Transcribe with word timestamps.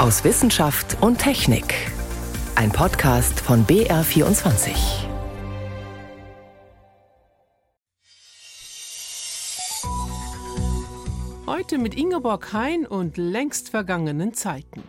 aus 0.00 0.24
Wissenschaft 0.24 0.96
und 1.02 1.18
Technik. 1.18 1.74
Ein 2.54 2.72
Podcast 2.72 3.38
von 3.38 3.66
BR24. 3.66 4.70
Heute 11.46 11.76
mit 11.76 11.94
Ingeborg 11.94 12.50
Hein 12.54 12.86
und 12.86 13.18
längst 13.18 13.68
vergangenen 13.68 14.32
Zeiten. 14.32 14.84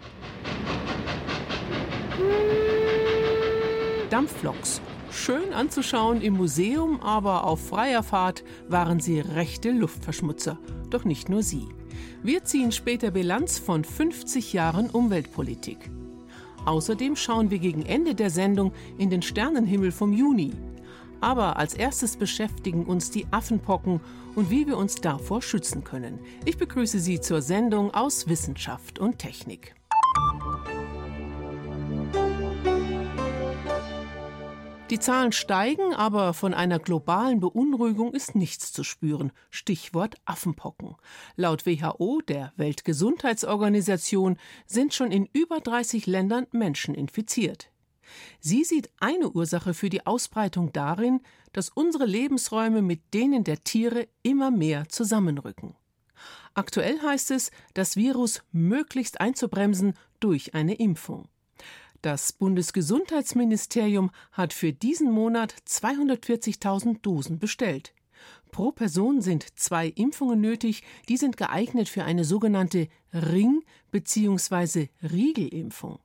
Dampfloks. 4.09 4.79
Schön 5.11 5.51
anzuschauen 5.51 6.21
im 6.21 6.35
Museum, 6.35 7.01
aber 7.01 7.43
auf 7.43 7.67
freier 7.67 8.03
Fahrt 8.03 8.45
waren 8.69 9.01
sie 9.01 9.19
rechte 9.19 9.71
Luftverschmutzer. 9.71 10.57
Doch 10.89 11.03
nicht 11.03 11.27
nur 11.27 11.43
sie. 11.43 11.67
Wir 12.23 12.43
ziehen 12.43 12.71
später 12.71 13.11
Bilanz 13.11 13.59
von 13.59 13.83
50 13.83 14.53
Jahren 14.53 14.89
Umweltpolitik. 14.89 15.89
Außerdem 16.65 17.15
schauen 17.15 17.49
wir 17.49 17.59
gegen 17.59 17.85
Ende 17.85 18.15
der 18.15 18.29
Sendung 18.29 18.73
in 18.97 19.09
den 19.09 19.21
Sternenhimmel 19.21 19.91
vom 19.91 20.13
Juni. 20.13 20.53
Aber 21.19 21.57
als 21.57 21.73
erstes 21.73 22.17
beschäftigen 22.17 22.85
uns 22.85 23.11
die 23.11 23.27
Affenpocken 23.31 24.01
und 24.35 24.49
wie 24.49 24.67
wir 24.67 24.77
uns 24.77 24.95
davor 24.95 25.41
schützen 25.41 25.83
können. 25.83 26.19
Ich 26.45 26.57
begrüße 26.57 26.99
Sie 26.99 27.19
zur 27.19 27.41
Sendung 27.41 27.93
aus 27.93 28.27
Wissenschaft 28.27 28.99
und 28.99 29.19
Technik. 29.19 29.75
Die 34.91 34.99
Zahlen 34.99 35.31
steigen, 35.31 35.93
aber 35.93 36.33
von 36.33 36.53
einer 36.53 36.77
globalen 36.77 37.39
Beunruhigung 37.39 38.13
ist 38.13 38.35
nichts 38.35 38.73
zu 38.73 38.83
spüren. 38.83 39.31
Stichwort 39.49 40.15
Affenpocken. 40.25 40.97
Laut 41.37 41.65
WHO, 41.65 42.19
der 42.27 42.51
Weltgesundheitsorganisation, 42.57 44.35
sind 44.65 44.93
schon 44.93 45.13
in 45.13 45.29
über 45.31 45.61
30 45.61 46.07
Ländern 46.07 46.45
Menschen 46.51 46.93
infiziert. 46.93 47.71
Sie 48.41 48.65
sieht 48.65 48.91
eine 48.99 49.29
Ursache 49.29 49.73
für 49.73 49.89
die 49.89 50.05
Ausbreitung 50.05 50.73
darin, 50.73 51.21
dass 51.53 51.69
unsere 51.69 52.05
Lebensräume 52.05 52.81
mit 52.81 53.13
denen 53.13 53.45
der 53.45 53.63
Tiere 53.63 54.09
immer 54.23 54.51
mehr 54.51 54.89
zusammenrücken. 54.89 55.73
Aktuell 56.53 57.01
heißt 57.01 57.31
es, 57.31 57.51
das 57.75 57.95
Virus 57.95 58.43
möglichst 58.51 59.21
einzubremsen 59.21 59.93
durch 60.19 60.53
eine 60.53 60.75
Impfung. 60.75 61.29
Das 62.01 62.33
Bundesgesundheitsministerium 62.33 64.09
hat 64.31 64.53
für 64.53 64.73
diesen 64.73 65.11
Monat 65.11 65.53
240.000 65.67 66.99
Dosen 67.01 67.37
bestellt. 67.37 67.93
Pro 68.51 68.71
Person 68.71 69.21
sind 69.21 69.59
zwei 69.59 69.87
Impfungen 69.87 70.41
nötig, 70.41 70.83
die 71.07 71.17
sind 71.17 71.37
geeignet 71.37 71.89
für 71.89 72.03
eine 72.03 72.23
sogenannte 72.23 72.87
Ring- 73.13 73.63
bzw. 73.91 74.89
Riegelimpfung. 75.03 75.99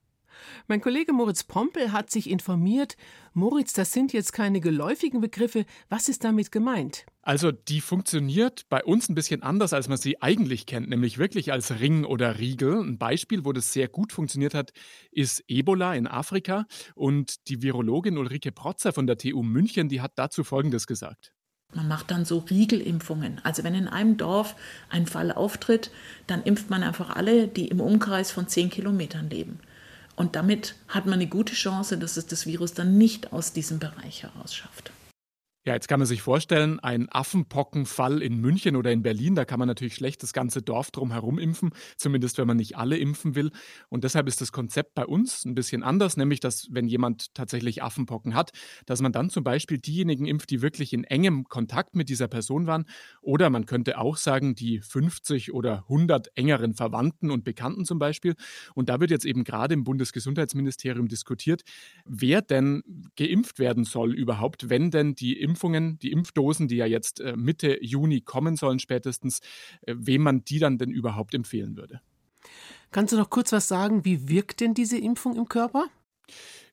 Mein 0.67 0.81
Kollege 0.81 1.13
Moritz 1.13 1.45
Pompel 1.45 1.93
hat 1.93 2.11
sich 2.11 2.31
informiert. 2.31 2.97
Moritz, 3.33 3.73
das 3.73 3.93
sind 3.93 4.13
jetzt 4.13 4.33
keine 4.33 4.61
geläufigen 4.61 5.21
Begriffe. 5.21 5.67
Was 5.89 6.09
ist 6.09 6.25
damit 6.25 6.51
gemeint? 6.51 7.07
Also 7.23 7.53
die 7.53 7.81
funktioniert 7.81 8.69
bei 8.69 8.85
uns 8.85 9.09
ein 9.09 9.15
bisschen 9.15 9.43
anders, 9.43 9.73
als 9.73 9.89
man 9.89 9.99
sie 9.99 10.23
eigentlich 10.23 10.67
kennt, 10.67 10.89
nämlich 10.89 11.19
wirklich 11.19 11.53
als 11.53 11.81
Ring 11.81 12.05
oder 12.05 12.39
Riegel. 12.39 12.81
Ein 12.81 12.99
Beispiel, 12.99 13.45
wo 13.45 13.53
das 13.53 13.73
sehr 13.73 13.89
gut 13.89 14.13
funktioniert 14.13 14.55
hat, 14.55 14.73
ist 15.11 15.43
Ebola 15.49 15.95
in 15.95 16.07
Afrika. 16.07 16.67
Und 16.95 17.49
die 17.49 17.63
Virologin 17.63 18.17
Ulrike 18.17 18.53
Protzer 18.53 18.93
von 18.93 19.07
der 19.07 19.19
TU 19.19 19.43
München, 19.43 19.89
die 19.89 20.01
hat 20.01 20.13
dazu 20.17 20.45
Folgendes 20.45 20.87
gesagt. 20.87 21.33
Man 21.75 21.89
macht 21.89 22.11
dann 22.11 22.25
so 22.25 22.39
Riegelimpfungen. 22.39 23.41
Also 23.43 23.65
wenn 23.65 23.75
in 23.75 23.89
einem 23.89 24.17
Dorf 24.17 24.55
ein 24.89 25.07
Fall 25.07 25.33
auftritt, 25.33 25.91
dann 26.27 26.43
impft 26.43 26.71
man 26.71 26.83
einfach 26.83 27.11
alle, 27.11 27.49
die 27.49 27.69
im 27.69 27.81
Umkreis 27.81 28.31
von 28.31 28.49
zehn 28.49 28.71
Kilometern 28.71 29.29
leben. 29.29 29.61
Und 30.17 30.35
damit 30.35 30.75
hat 30.89 31.05
man 31.05 31.15
eine 31.15 31.29
gute 31.29 31.55
Chance, 31.55 31.99
dass 31.99 32.17
es 32.17 32.27
das 32.27 32.47
Virus 32.47 32.73
dann 32.73 32.97
nicht 32.97 33.33
aus 33.33 33.53
diesem 33.53 33.79
Bereich 33.79 34.23
heraus 34.23 34.55
schafft. 34.55 34.91
Ja, 35.67 35.75
jetzt 35.75 35.89
kann 35.89 35.99
man 35.99 36.07
sich 36.07 36.23
vorstellen, 36.23 36.79
ein 36.79 37.09
Affenpockenfall 37.11 38.23
in 38.23 38.41
München 38.41 38.77
oder 38.77 38.93
in 38.93 39.03
Berlin, 39.03 39.35
da 39.35 39.45
kann 39.45 39.59
man 39.59 39.67
natürlich 39.67 39.97
schlecht 39.97 40.23
das 40.23 40.33
ganze 40.33 40.63
Dorf 40.63 40.93
drumherum 40.93 41.41
impfen, 41.41 41.71
zumindest 41.97 42.39
wenn 42.39 42.47
man 42.47 42.57
nicht 42.57 42.77
alle 42.77 42.97
impfen 42.97 43.35
will. 43.35 43.51
Und 43.89 44.05
deshalb 44.05 44.29
ist 44.29 44.41
das 44.41 44.53
Konzept 44.53 44.95
bei 44.95 45.05
uns 45.05 45.45
ein 45.45 45.57
bisschen 45.57 45.83
anders, 45.83 46.17
nämlich 46.17 46.39
dass 46.39 46.69
wenn 46.71 46.87
jemand 46.87 47.35
tatsächlich 47.35 47.83
Affenpocken 47.83 48.35
hat, 48.37 48.53
dass 48.87 49.03
man 49.03 49.11
dann 49.11 49.29
zum 49.29 49.43
Beispiel 49.43 49.79
diejenigen 49.79 50.27
impft, 50.27 50.51
die 50.51 50.63
wirklich 50.63 50.93
in 50.93 51.03
engem 51.03 51.43
Kontakt 51.49 51.97
mit 51.97 52.09
dieser 52.11 52.29
Person 52.29 52.69
waren. 52.69 52.85
Oder 53.21 53.51
man 53.51 53.67
könnte 53.67 53.99
auch 53.99 54.19
sagen, 54.19 54.55
die 54.55 54.79
50 54.81 55.53
oder 55.53 55.79
100 55.89 56.29
engeren 56.37 56.75
Verwandten 56.75 57.29
und 57.33 57.43
Bekannten 57.43 57.85
zum 57.85 57.99
Beispiel. 57.99 58.37
Und 58.75 58.89
da 58.89 59.01
wird 59.01 59.11
jetzt 59.11 59.25
eben 59.25 59.43
gerade 59.43 59.75
im 59.75 59.83
Bundesgesundheitsministerium 59.83 61.09
diskutiert, 61.09 61.63
wer 62.05 62.41
denn 62.41 62.83
geimpft 63.17 63.59
werden 63.59 63.83
soll 63.85 64.15
überhaupt, 64.15 64.69
wenn 64.71 64.93
denn 64.93 65.17
die 65.17 65.41
Impfung 65.41 65.56
Impfungen, 65.57 65.99
die 65.99 66.13
Impfdosen, 66.13 66.69
die 66.69 66.77
ja 66.77 66.85
jetzt 66.85 67.21
äh, 67.21 67.35
Mitte 67.35 67.83
Juni 67.83 68.21
kommen 68.21 68.57
sollen 68.57 68.79
spätestens, 68.79 69.41
äh, 69.87 69.95
wem 69.97 70.23
man 70.23 70.45
die 70.45 70.59
dann 70.59 70.77
denn 70.77 70.91
überhaupt 70.91 71.33
empfehlen 71.33 71.77
würde. 71.79 72.03
Kannst 72.91 73.15
du 73.15 73.17
noch 73.17 73.31
kurz 73.31 73.53
was 73.53 73.67
sagen, 73.67 74.05
wie 74.05 74.29
wirkt 74.29 74.61
denn 74.61 74.75
diese 74.75 74.99
Impfung 74.99 75.35
im 75.35 75.49
Körper? 75.49 75.87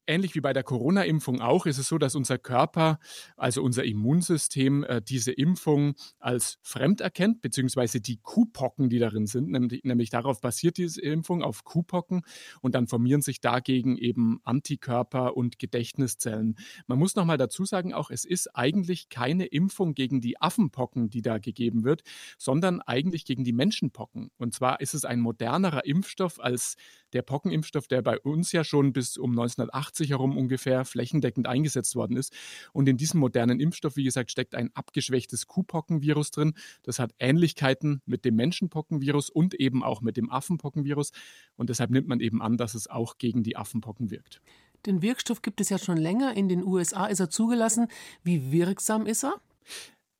Ähnlich 0.06 0.36
wie 0.36 0.42
bei 0.42 0.52
der 0.52 0.64
Corona-Impfung 0.64 1.40
auch 1.40 1.66
ist 1.66 1.78
es 1.78 1.88
so, 1.88 1.98
dass 1.98 2.16
unser 2.16 2.38
Körper, 2.38 3.00
also 3.38 3.64
unser 3.64 3.86
Immunsystem, 3.86 4.84
äh, 4.84 5.02
diese 5.02 5.32
Impfung 5.32 5.96
als 6.20 6.60
fremd 6.62 7.00
erkennt, 7.00 7.42
beziehungsweise 7.42 8.02
die 8.02 8.18
Kuhpocken, 8.18 8.90
die 8.90 9.00
darin 9.00 9.28
sind, 9.28 9.52
nämlich, 9.52 9.86
nämlich 9.86 10.10
darauf 10.10 10.42
basiert 10.42 10.76
diese 10.76 11.02
Impfung, 11.02 11.42
auf 11.42 11.64
Kuhpocken. 11.64 12.24
Und 12.60 12.76
dann 12.76 12.88
formieren 12.88 13.22
sich 13.22 13.40
dagegen 13.40 13.98
eben 13.98 14.42
Antikörper 14.44 15.38
und 15.38 15.58
Gedächtniszellen. 15.58 16.58
Man 16.86 17.00
muss 17.00 17.16
nochmal 17.16 17.38
dazu 17.38 17.64
sagen, 17.64 17.94
auch 17.94 18.10
es 18.10 18.26
ist 18.26 18.54
eigentlich 18.58 19.08
keine 19.08 19.46
Impfung 19.46 19.94
gegen 19.94 20.20
die 20.20 20.42
Affenpocken, 20.42 21.12
die 21.12 21.22
da 21.22 21.38
gegeben 21.38 21.86
wird, 21.86 22.04
sondern 22.38 22.82
eigentlich 22.82 23.24
gegen 23.24 23.46
die 23.46 23.54
Menschenpocken. 23.54 24.32
Und 24.38 24.54
zwar 24.54 24.82
ist 24.82 24.96
es 24.96 25.06
ein 25.06 25.22
modernerer 25.22 25.86
Impfstoff 25.86 26.42
als 26.42 26.76
der 27.14 27.22
Pockenimpfstoff, 27.22 27.88
der 27.88 28.02
bei 28.02 28.20
uns 28.20 28.52
ja 28.52 28.66
schon 28.66 28.92
bis 28.92 29.18
um 29.18 29.32
1980 29.32 29.93
herum 30.00 30.38
ungefähr 30.38 30.86
flächendeckend 30.86 31.48
eingesetzt 31.48 31.96
worden 31.96 32.18
ist. 32.18 32.34
Und 32.74 32.88
in 32.90 32.98
diesem 32.98 33.20
modernen 33.20 33.60
Impfstoff, 33.60 33.96
wie 33.96 34.04
gesagt, 34.04 34.32
steckt 34.32 34.56
ein 34.56 34.70
abgeschwächtes 34.74 35.48
Kuhpockenvirus 35.48 36.32
drin. 36.32 36.54
Das 36.84 37.00
hat 37.00 37.14
Ähnlichkeiten 37.20 38.02
mit 38.06 38.26
dem 38.26 38.36
Menschenpockenvirus 38.36 39.30
und 39.30 39.54
eben 39.54 39.84
auch 39.84 40.02
mit 40.02 40.18
dem 40.18 40.32
Affenpockenvirus. 40.32 41.12
Und 41.56 41.70
deshalb 41.70 41.92
nimmt 41.92 42.08
man 42.08 42.20
eben 42.20 42.42
an, 42.42 42.58
dass 42.58 42.74
es 42.74 42.90
auch 42.90 43.18
gegen 43.18 43.44
die 43.44 43.56
Affenpocken 43.56 44.12
wirkt. 44.12 44.42
Den 44.86 45.02
Wirkstoff 45.02 45.42
gibt 45.42 45.62
es 45.62 45.70
ja 45.70 45.78
schon 45.78 45.98
länger. 45.98 46.36
In 46.36 46.50
den 46.50 46.64
USA 46.64 47.06
ist 47.06 47.20
er 47.20 47.30
zugelassen. 47.30 47.88
Wie 48.24 48.52
wirksam 48.52 49.06
ist 49.06 49.24
er? 49.24 49.36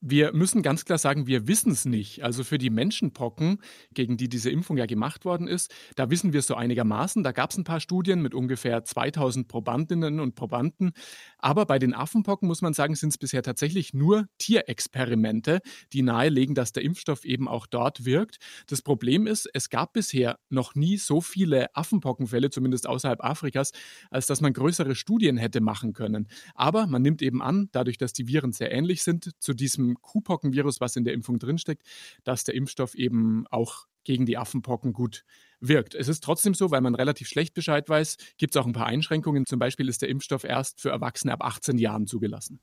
Wir 0.06 0.34
müssen 0.34 0.64
ganz 0.64 0.84
klar 0.84 0.98
sagen, 0.98 1.28
wir 1.28 1.48
wissen 1.48 1.72
es 1.72 1.86
nicht. 1.86 2.26
Also 2.26 2.44
für 2.44 2.58
die 2.58 2.70
Menschenpocken, 2.70 3.62
gegen 3.94 4.18
die 4.18 4.28
diese 4.28 4.50
Impfung 4.50 4.76
ja 4.76 4.86
gemacht 4.86 5.24
worden 5.24 5.48
ist, 5.48 5.74
da 5.96 6.10
wissen 6.10 6.34
wir 6.34 6.42
es 6.42 6.48
so 6.48 6.56
einigermaßen. 6.56 7.24
Da 7.24 7.32
gab 7.32 7.52
es 7.52 7.58
ein 7.58 7.64
paar 7.64 7.80
Studien 7.80 8.22
mit 8.22 8.34
ungefähr 8.34 8.84
2000 8.84 9.48
Probandinnen 9.48 10.20
und 10.20 10.36
Probanden. 10.36 10.92
Aber 11.38 11.66
bei 11.66 11.80
den 11.80 11.94
Affenpocken 11.94 12.50
muss 12.50 12.62
man 12.62 12.74
sagen, 12.74 12.96
sind 12.96 13.12
es 13.12 13.18
bisher 13.18 13.44
tatsächlich 13.44 13.94
nur 13.94 14.28
Tierexperimente, 14.40 15.62
die 15.94 16.02
nahelegen, 16.02 16.54
dass 16.54 16.74
der 16.74 16.84
Impfstoff 16.84 17.24
eben 17.24 17.48
auch 17.48 17.66
dort 17.66 18.04
wirkt. 18.04 18.40
Das 18.68 18.82
Problem 18.82 19.26
ist, 19.26 19.50
es 19.54 19.70
gab 19.70 19.94
bisher 19.94 20.38
noch 20.50 20.76
nie 20.76 20.98
so 20.98 21.22
viele 21.22 21.74
Affenpockenfälle, 21.78 22.50
zumindest 22.50 22.88
außerhalb 22.88 23.24
Afrikas, 23.24 23.72
als 24.10 24.28
dass 24.28 24.42
man 24.42 24.52
größere 24.52 24.96
Studien 24.96 25.38
hätte 25.38 25.62
machen 25.62 25.94
können. 25.94 26.28
Aber 26.56 26.88
man 26.88 27.02
nimmt 27.02 27.22
eben 27.22 27.42
an, 27.42 27.70
dadurch, 27.72 27.98
dass 27.98 28.12
die 28.12 28.28
Viren 28.28 28.52
sehr 28.52 28.74
ähnlich 28.74 29.02
sind 29.02 29.32
zu 29.40 29.54
diesem 29.54 29.93
Kuhpockenvirus, 30.02 30.82
was 30.82 30.96
in 30.96 31.04
der 31.04 31.14
Impfung 31.14 31.40
drinsteckt, 31.40 31.84
dass 32.24 32.44
der 32.44 32.56
Impfstoff 32.56 32.96
eben 32.96 33.46
auch 33.50 33.88
gegen 34.04 34.26
die 34.26 34.38
Affenpocken 34.38 34.94
gut 34.94 35.24
wirkt. 35.60 35.96
Es 35.96 36.08
ist 36.08 36.24
trotzdem 36.24 36.54
so, 36.54 36.72
weil 36.72 36.82
man 36.82 36.96
relativ 36.96 37.28
schlecht 37.28 37.54
Bescheid 37.54 37.88
weiß, 37.88 38.18
gibt 38.38 38.56
es 38.56 38.62
auch 38.62 38.66
ein 38.66 38.74
paar 38.74 38.88
Einschränkungen. 38.88 39.46
Zum 39.46 39.60
Beispiel 39.60 39.88
ist 39.88 40.02
der 40.02 40.10
Impfstoff 40.10 40.44
erst 40.44 40.82
für 40.82 40.90
Erwachsene 40.90 41.32
ab 41.32 41.44
18 41.44 41.78
Jahren 41.78 42.06
zugelassen. 42.06 42.60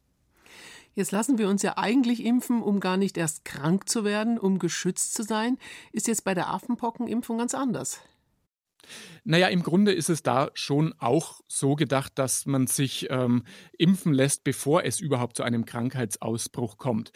Jetzt 0.95 1.13
lassen 1.13 1.39
wir 1.39 1.49
uns 1.49 1.63
ja 1.63 1.79
eigentlich 1.79 2.25
impfen, 2.25 2.63
um 2.63 2.81
gar 2.81 2.97
nicht 2.97 3.17
erst 3.17 3.45
krank 3.45 3.89
zu 3.89 4.05
werden, 4.05 4.39
um 4.39 4.59
geschützt 4.59 5.15
zu 5.15 5.23
sein. 5.23 5.57
Ist 5.93 6.09
jetzt 6.09 6.25
bei 6.25 6.35
der 6.35 6.51
Affenpockenimpfung 6.51 7.39
ganz 7.39 7.55
anders. 7.55 8.01
Naja, 9.25 9.49
im 9.49 9.63
Grunde 9.63 9.93
ist 9.93 10.11
es 10.11 10.23
da 10.23 10.51
schon 10.55 10.95
auch 10.99 11.41
so 11.49 11.75
gedacht, 11.75 12.13
dass 12.17 12.47
man 12.47 12.67
sich 12.67 13.09
ähm, 13.11 13.45
impfen 13.79 14.13
lässt, 14.13 14.45
bevor 14.45 14.85
es 14.85 15.01
überhaupt 15.01 15.37
zu 15.37 15.43
einem 15.43 15.65
Krankheitsausbruch 15.65 16.79
kommt. 16.79 17.13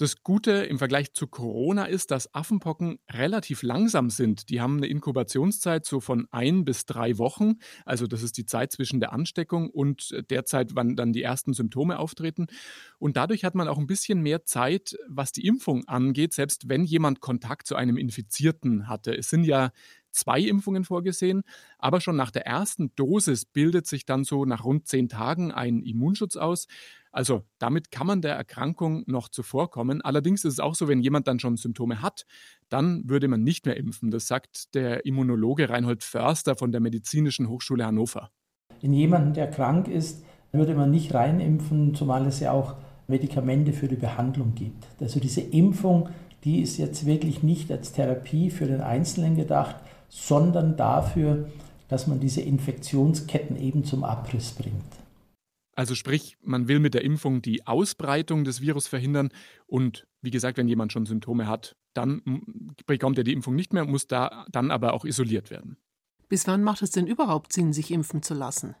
Das 0.00 0.22
Gute 0.22 0.52
im 0.52 0.78
Vergleich 0.78 1.12
zu 1.12 1.26
Corona 1.26 1.84
ist, 1.84 2.10
dass 2.10 2.34
Affenpocken 2.34 3.00
relativ 3.10 3.62
langsam 3.62 4.08
sind. 4.08 4.48
Die 4.48 4.62
haben 4.62 4.78
eine 4.78 4.86
Inkubationszeit 4.86 5.84
so 5.84 6.00
von 6.00 6.26
ein 6.30 6.64
bis 6.64 6.86
drei 6.86 7.18
Wochen. 7.18 7.56
Also 7.84 8.06
das 8.06 8.22
ist 8.22 8.38
die 8.38 8.46
Zeit 8.46 8.72
zwischen 8.72 9.00
der 9.00 9.12
Ansteckung 9.12 9.68
und 9.68 10.18
der 10.30 10.46
Zeit, 10.46 10.70
wann 10.74 10.96
dann 10.96 11.12
die 11.12 11.22
ersten 11.22 11.52
Symptome 11.52 11.98
auftreten. 11.98 12.46
Und 12.98 13.18
dadurch 13.18 13.44
hat 13.44 13.54
man 13.54 13.68
auch 13.68 13.76
ein 13.76 13.86
bisschen 13.86 14.22
mehr 14.22 14.46
Zeit, 14.46 14.96
was 15.06 15.32
die 15.32 15.44
Impfung 15.44 15.86
angeht, 15.86 16.32
selbst 16.32 16.70
wenn 16.70 16.84
jemand 16.84 17.20
Kontakt 17.20 17.66
zu 17.66 17.76
einem 17.76 17.98
Infizierten 17.98 18.88
hatte. 18.88 19.14
Es 19.14 19.28
sind 19.28 19.44
ja 19.44 19.70
zwei 20.10 20.40
Impfungen 20.40 20.84
vorgesehen, 20.84 21.42
aber 21.78 22.00
schon 22.00 22.16
nach 22.16 22.30
der 22.30 22.46
ersten 22.46 22.94
Dosis 22.96 23.44
bildet 23.44 23.86
sich 23.86 24.04
dann 24.04 24.24
so 24.24 24.44
nach 24.44 24.64
rund 24.64 24.86
zehn 24.86 25.08
Tagen 25.08 25.52
ein 25.52 25.82
Immunschutz 25.82 26.36
aus. 26.36 26.66
Also 27.12 27.42
damit 27.58 27.90
kann 27.90 28.06
man 28.06 28.22
der 28.22 28.34
Erkrankung 28.34 29.02
noch 29.06 29.28
zuvorkommen. 29.28 30.00
Allerdings 30.00 30.44
ist 30.44 30.54
es 30.54 30.60
auch 30.60 30.74
so, 30.74 30.86
wenn 30.88 31.00
jemand 31.00 31.26
dann 31.26 31.40
schon 31.40 31.56
Symptome 31.56 32.02
hat, 32.02 32.24
dann 32.68 33.08
würde 33.08 33.26
man 33.26 33.42
nicht 33.42 33.66
mehr 33.66 33.76
impfen. 33.76 34.10
Das 34.10 34.28
sagt 34.28 34.74
der 34.74 35.04
Immunologe 35.06 35.68
Reinhold 35.68 36.04
Förster 36.04 36.54
von 36.54 36.70
der 36.70 36.80
Medizinischen 36.80 37.48
Hochschule 37.48 37.84
Hannover. 37.84 38.30
In 38.80 38.92
jemanden, 38.92 39.34
der 39.34 39.50
krank 39.50 39.88
ist, 39.88 40.24
würde 40.52 40.74
man 40.74 40.90
nicht 40.90 41.14
reinimpfen, 41.14 41.94
zumal 41.94 42.26
es 42.26 42.40
ja 42.40 42.52
auch 42.52 42.76
Medikamente 43.08 43.72
für 43.72 43.88
die 43.88 43.96
Behandlung 43.96 44.54
gibt. 44.54 44.86
Also 45.00 45.20
diese 45.20 45.40
Impfung, 45.40 46.08
die 46.44 46.60
ist 46.60 46.78
jetzt 46.78 47.06
wirklich 47.06 47.42
nicht 47.42 47.70
als 47.70 47.92
Therapie 47.92 48.50
für 48.50 48.66
den 48.66 48.80
Einzelnen 48.80 49.36
gedacht, 49.36 49.76
sondern 50.10 50.76
dafür, 50.76 51.48
dass 51.88 52.06
man 52.06 52.20
diese 52.20 52.42
Infektionsketten 52.42 53.56
eben 53.56 53.84
zum 53.84 54.04
Abriss 54.04 54.50
bringt. 54.52 55.00
Also 55.74 55.94
sprich, 55.94 56.36
man 56.42 56.68
will 56.68 56.78
mit 56.78 56.92
der 56.92 57.04
Impfung 57.04 57.40
die 57.40 57.66
Ausbreitung 57.66 58.44
des 58.44 58.60
Virus 58.60 58.86
verhindern 58.86 59.30
und 59.66 60.06
wie 60.20 60.30
gesagt, 60.30 60.58
wenn 60.58 60.68
jemand 60.68 60.92
schon 60.92 61.06
Symptome 61.06 61.46
hat, 61.46 61.76
dann 61.94 62.22
bekommt 62.86 63.16
er 63.16 63.24
die 63.24 63.32
Impfung 63.32 63.54
nicht 63.54 63.72
mehr, 63.72 63.86
muss 63.86 64.06
da 64.06 64.44
dann 64.50 64.70
aber 64.70 64.92
auch 64.92 65.04
isoliert 65.04 65.50
werden. 65.50 65.78
Bis 66.28 66.46
wann 66.46 66.62
macht 66.62 66.82
es 66.82 66.90
denn 66.90 67.06
überhaupt 67.06 67.52
Sinn, 67.52 67.72
sich 67.72 67.90
impfen 67.90 68.22
zu 68.22 68.34
lassen? 68.34 68.74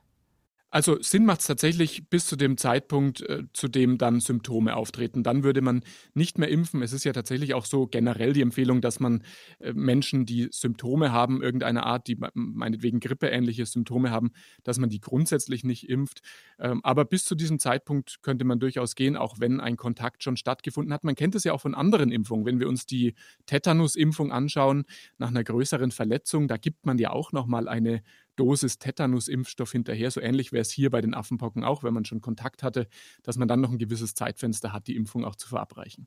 Also 0.72 1.02
Sinn 1.02 1.24
macht 1.24 1.40
es 1.40 1.48
tatsächlich 1.48 2.08
bis 2.10 2.26
zu 2.26 2.36
dem 2.36 2.56
Zeitpunkt, 2.56 3.22
äh, 3.22 3.42
zu 3.52 3.66
dem 3.66 3.98
dann 3.98 4.20
Symptome 4.20 4.76
auftreten. 4.76 5.24
Dann 5.24 5.42
würde 5.42 5.62
man 5.62 5.82
nicht 6.14 6.38
mehr 6.38 6.48
impfen. 6.48 6.80
Es 6.82 6.92
ist 6.92 7.02
ja 7.02 7.12
tatsächlich 7.12 7.54
auch 7.54 7.64
so 7.64 7.88
generell 7.88 8.32
die 8.32 8.42
Empfehlung, 8.42 8.80
dass 8.80 9.00
man 9.00 9.24
äh, 9.58 9.72
Menschen, 9.72 10.26
die 10.26 10.48
Symptome 10.52 11.10
haben, 11.10 11.42
irgendeiner 11.42 11.86
Art, 11.86 12.06
die 12.06 12.16
meinetwegen 12.34 13.00
grippeähnliche 13.00 13.66
Symptome 13.66 14.12
haben, 14.12 14.30
dass 14.62 14.78
man 14.78 14.90
die 14.90 15.00
grundsätzlich 15.00 15.64
nicht 15.64 15.88
impft. 15.88 16.20
Ähm, 16.60 16.80
aber 16.84 17.04
bis 17.04 17.24
zu 17.24 17.34
diesem 17.34 17.58
Zeitpunkt 17.58 18.22
könnte 18.22 18.44
man 18.44 18.60
durchaus 18.60 18.94
gehen, 18.94 19.16
auch 19.16 19.40
wenn 19.40 19.60
ein 19.60 19.76
Kontakt 19.76 20.22
schon 20.22 20.36
stattgefunden 20.36 20.94
hat. 20.94 21.02
Man 21.02 21.16
kennt 21.16 21.34
es 21.34 21.42
ja 21.42 21.52
auch 21.52 21.60
von 21.60 21.74
anderen 21.74 22.12
Impfungen. 22.12 22.46
Wenn 22.46 22.60
wir 22.60 22.68
uns 22.68 22.86
die 22.86 23.14
Tetanus-Impfung 23.46 24.30
anschauen, 24.30 24.84
nach 25.18 25.28
einer 25.28 25.42
größeren 25.42 25.90
Verletzung, 25.90 26.46
da 26.46 26.58
gibt 26.58 26.86
man 26.86 26.96
ja 26.98 27.10
auch 27.10 27.32
nochmal 27.32 27.66
eine 27.66 28.02
Dosis 28.36 28.78
Tetanus-Impfstoff 28.78 29.72
hinterher. 29.72 30.10
So 30.10 30.20
ähnlich 30.20 30.52
wäre 30.52 30.62
es 30.62 30.70
hier 30.70 30.90
bei 30.90 31.00
den 31.00 31.14
Affenpocken 31.14 31.64
auch, 31.64 31.82
wenn 31.82 31.94
man 31.94 32.04
schon 32.04 32.20
Kontakt 32.20 32.62
hatte, 32.62 32.88
dass 33.22 33.36
man 33.36 33.48
dann 33.48 33.60
noch 33.60 33.70
ein 33.70 33.78
gewisses 33.78 34.14
Zeitfenster 34.14 34.72
hat, 34.72 34.86
die 34.86 34.96
Impfung 34.96 35.24
auch 35.24 35.36
zu 35.36 35.48
verabreichen. 35.48 36.06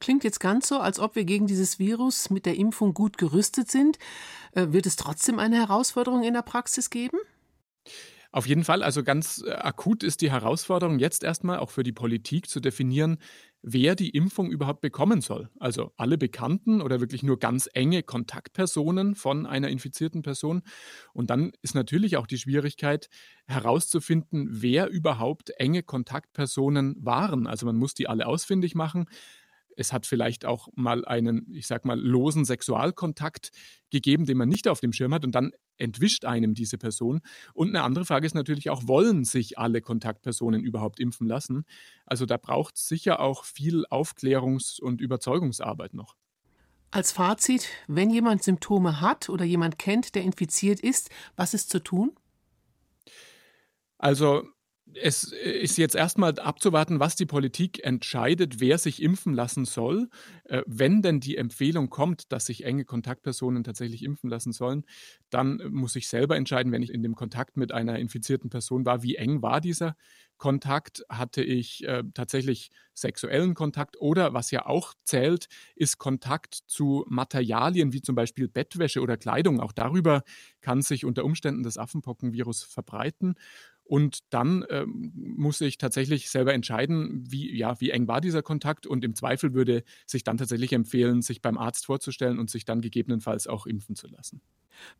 Klingt 0.00 0.24
jetzt 0.24 0.40
ganz 0.40 0.68
so, 0.68 0.78
als 0.78 0.98
ob 0.98 1.14
wir 1.14 1.24
gegen 1.24 1.46
dieses 1.46 1.78
Virus 1.78 2.30
mit 2.30 2.46
der 2.46 2.56
Impfung 2.56 2.94
gut 2.94 3.18
gerüstet 3.18 3.70
sind. 3.70 3.98
Äh, 4.52 4.68
wird 4.70 4.86
es 4.86 4.96
trotzdem 4.96 5.38
eine 5.38 5.56
Herausforderung 5.56 6.22
in 6.22 6.34
der 6.34 6.42
Praxis 6.42 6.90
geben? 6.90 7.18
Auf 8.30 8.46
jeden 8.46 8.62
Fall, 8.64 8.82
also 8.82 9.02
ganz 9.02 9.42
äh, 9.46 9.52
akut 9.52 10.02
ist 10.02 10.20
die 10.20 10.30
Herausforderung 10.30 10.98
jetzt 10.98 11.24
erstmal 11.24 11.58
auch 11.58 11.70
für 11.70 11.82
die 11.82 11.92
Politik 11.92 12.48
zu 12.48 12.60
definieren, 12.60 13.18
wer 13.62 13.94
die 13.94 14.10
Impfung 14.10 14.50
überhaupt 14.50 14.82
bekommen 14.82 15.22
soll. 15.22 15.48
Also 15.58 15.92
alle 15.96 16.18
Bekannten 16.18 16.82
oder 16.82 17.00
wirklich 17.00 17.22
nur 17.22 17.38
ganz 17.38 17.68
enge 17.72 18.02
Kontaktpersonen 18.02 19.14
von 19.14 19.46
einer 19.46 19.68
infizierten 19.68 20.22
Person. 20.22 20.62
Und 21.14 21.30
dann 21.30 21.52
ist 21.62 21.74
natürlich 21.74 22.18
auch 22.18 22.26
die 22.26 22.38
Schwierigkeit 22.38 23.08
herauszufinden, 23.46 24.46
wer 24.50 24.88
überhaupt 24.88 25.50
enge 25.58 25.82
Kontaktpersonen 25.82 26.96
waren. 27.00 27.46
Also 27.46 27.64
man 27.64 27.76
muss 27.76 27.94
die 27.94 28.08
alle 28.08 28.26
ausfindig 28.26 28.74
machen. 28.74 29.06
Es 29.78 29.92
hat 29.92 30.06
vielleicht 30.06 30.44
auch 30.44 30.68
mal 30.74 31.04
einen, 31.04 31.46
ich 31.54 31.68
sag 31.68 31.84
mal, 31.84 31.98
losen 31.98 32.44
Sexualkontakt 32.44 33.50
gegeben, 33.90 34.26
den 34.26 34.36
man 34.36 34.48
nicht 34.48 34.66
auf 34.66 34.80
dem 34.80 34.92
Schirm 34.92 35.14
hat 35.14 35.24
und 35.24 35.34
dann 35.36 35.52
entwischt 35.76 36.24
einem 36.24 36.54
diese 36.54 36.78
Person. 36.78 37.20
Und 37.54 37.68
eine 37.68 37.84
andere 37.84 38.04
Frage 38.04 38.26
ist 38.26 38.34
natürlich 38.34 38.70
auch, 38.70 38.88
wollen 38.88 39.24
sich 39.24 39.56
alle 39.56 39.80
Kontaktpersonen 39.80 40.62
überhaupt 40.64 40.98
impfen 40.98 41.28
lassen? 41.28 41.64
Also 42.06 42.26
da 42.26 42.36
braucht 42.36 42.76
es 42.76 42.88
sicher 42.88 43.20
auch 43.20 43.44
viel 43.44 43.86
Aufklärungs- 43.86 44.80
und 44.80 45.00
Überzeugungsarbeit 45.00 45.94
noch. 45.94 46.16
Als 46.90 47.12
Fazit, 47.12 47.68
wenn 47.86 48.10
jemand 48.10 48.42
Symptome 48.42 49.00
hat 49.00 49.28
oder 49.28 49.44
jemand 49.44 49.78
kennt, 49.78 50.16
der 50.16 50.22
infiziert 50.22 50.80
ist, 50.80 51.10
was 51.36 51.54
ist 51.54 51.70
zu 51.70 51.80
tun? 51.80 52.16
Also 53.98 54.48
es 54.94 55.32
ist 55.32 55.78
jetzt 55.78 55.94
erstmal 55.94 56.38
abzuwarten, 56.38 57.00
was 57.00 57.16
die 57.16 57.26
Politik 57.26 57.84
entscheidet, 57.84 58.60
wer 58.60 58.78
sich 58.78 59.02
impfen 59.02 59.34
lassen 59.34 59.64
soll. 59.64 60.08
Äh, 60.44 60.62
wenn 60.66 61.02
denn 61.02 61.20
die 61.20 61.36
Empfehlung 61.36 61.90
kommt, 61.90 62.32
dass 62.32 62.46
sich 62.46 62.64
enge 62.64 62.84
Kontaktpersonen 62.84 63.64
tatsächlich 63.64 64.02
impfen 64.02 64.30
lassen 64.30 64.52
sollen, 64.52 64.84
dann 65.30 65.62
muss 65.70 65.96
ich 65.96 66.08
selber 66.08 66.36
entscheiden, 66.36 66.72
wenn 66.72 66.82
ich 66.82 66.92
in 66.92 67.02
dem 67.02 67.14
Kontakt 67.14 67.56
mit 67.56 67.72
einer 67.72 67.98
infizierten 67.98 68.50
Person 68.50 68.84
war, 68.86 69.02
wie 69.02 69.16
eng 69.16 69.42
war 69.42 69.60
dieser 69.60 69.96
Kontakt? 70.38 71.04
Hatte 71.08 71.42
ich 71.42 71.84
äh, 71.84 72.04
tatsächlich 72.14 72.70
sexuellen 72.94 73.54
Kontakt 73.54 74.00
oder 74.00 74.34
was 74.34 74.50
ja 74.50 74.66
auch 74.66 74.94
zählt, 75.04 75.48
ist 75.74 75.98
Kontakt 75.98 76.54
zu 76.66 77.04
Materialien 77.08 77.92
wie 77.92 78.02
zum 78.02 78.14
Beispiel 78.14 78.48
Bettwäsche 78.48 79.00
oder 79.00 79.16
Kleidung. 79.16 79.60
Auch 79.60 79.72
darüber 79.72 80.22
kann 80.60 80.82
sich 80.82 81.04
unter 81.04 81.24
Umständen 81.24 81.62
das 81.62 81.78
Affenpockenvirus 81.78 82.62
verbreiten. 82.62 83.34
Und 83.88 84.18
dann 84.28 84.66
ähm, 84.68 85.12
muss 85.14 85.62
ich 85.62 85.78
tatsächlich 85.78 86.28
selber 86.28 86.52
entscheiden, 86.52 87.24
wie, 87.26 87.56
ja, 87.56 87.80
wie 87.80 87.88
eng 87.88 88.06
war 88.06 88.20
dieser 88.20 88.42
Kontakt. 88.42 88.86
Und 88.86 89.02
im 89.02 89.14
Zweifel 89.14 89.54
würde 89.54 89.82
sich 90.06 90.24
dann 90.24 90.36
tatsächlich 90.36 90.74
empfehlen, 90.74 91.22
sich 91.22 91.40
beim 91.40 91.56
Arzt 91.56 91.86
vorzustellen 91.86 92.38
und 92.38 92.50
sich 92.50 92.66
dann 92.66 92.82
gegebenenfalls 92.82 93.46
auch 93.46 93.66
impfen 93.66 93.96
zu 93.96 94.06
lassen. 94.06 94.42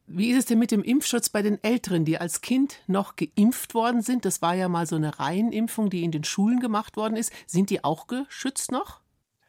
Wie 0.06 0.30
ist 0.30 0.38
es 0.38 0.44
denn 0.46 0.58
mit 0.58 0.70
dem 0.70 0.82
Impfschutz 0.82 1.28
bei 1.28 1.42
den 1.42 1.62
Älteren, 1.62 2.06
die 2.06 2.16
als 2.16 2.40
Kind 2.40 2.80
noch 2.86 3.16
geimpft 3.16 3.74
worden 3.74 4.00
sind? 4.00 4.24
Das 4.24 4.40
war 4.40 4.54
ja 4.54 4.70
mal 4.70 4.86
so 4.86 4.96
eine 4.96 5.18
Reihenimpfung, 5.18 5.90
die 5.90 6.02
in 6.02 6.10
den 6.10 6.24
Schulen 6.24 6.58
gemacht 6.58 6.96
worden 6.96 7.16
ist. 7.16 7.30
Sind 7.46 7.68
die 7.68 7.84
auch 7.84 8.06
geschützt 8.06 8.72
noch? 8.72 9.02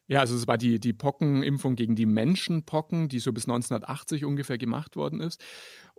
Ja, 0.09 0.21
also 0.21 0.35
es 0.35 0.47
war 0.47 0.57
die, 0.57 0.79
die 0.79 0.91
Pockenimpfung 0.91 1.75
gegen 1.75 1.95
die 1.95 2.07
Menschenpocken, 2.07 3.09
die 3.09 3.19
so 3.19 3.31
bis 3.31 3.43
1980 3.43 4.25
ungefähr 4.25 4.57
gemacht 4.57 4.95
worden 4.95 5.21
ist. 5.21 5.39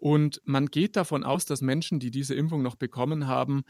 Und 0.01 0.41
man 0.45 0.67
geht 0.67 0.97
davon 0.97 1.25
aus, 1.25 1.45
dass 1.45 1.61
Menschen, 1.61 2.01
die 2.01 2.11
diese 2.11 2.35
Impfung 2.35 2.63
noch 2.63 2.77
bekommen 2.77 3.27
haben, 3.27 3.65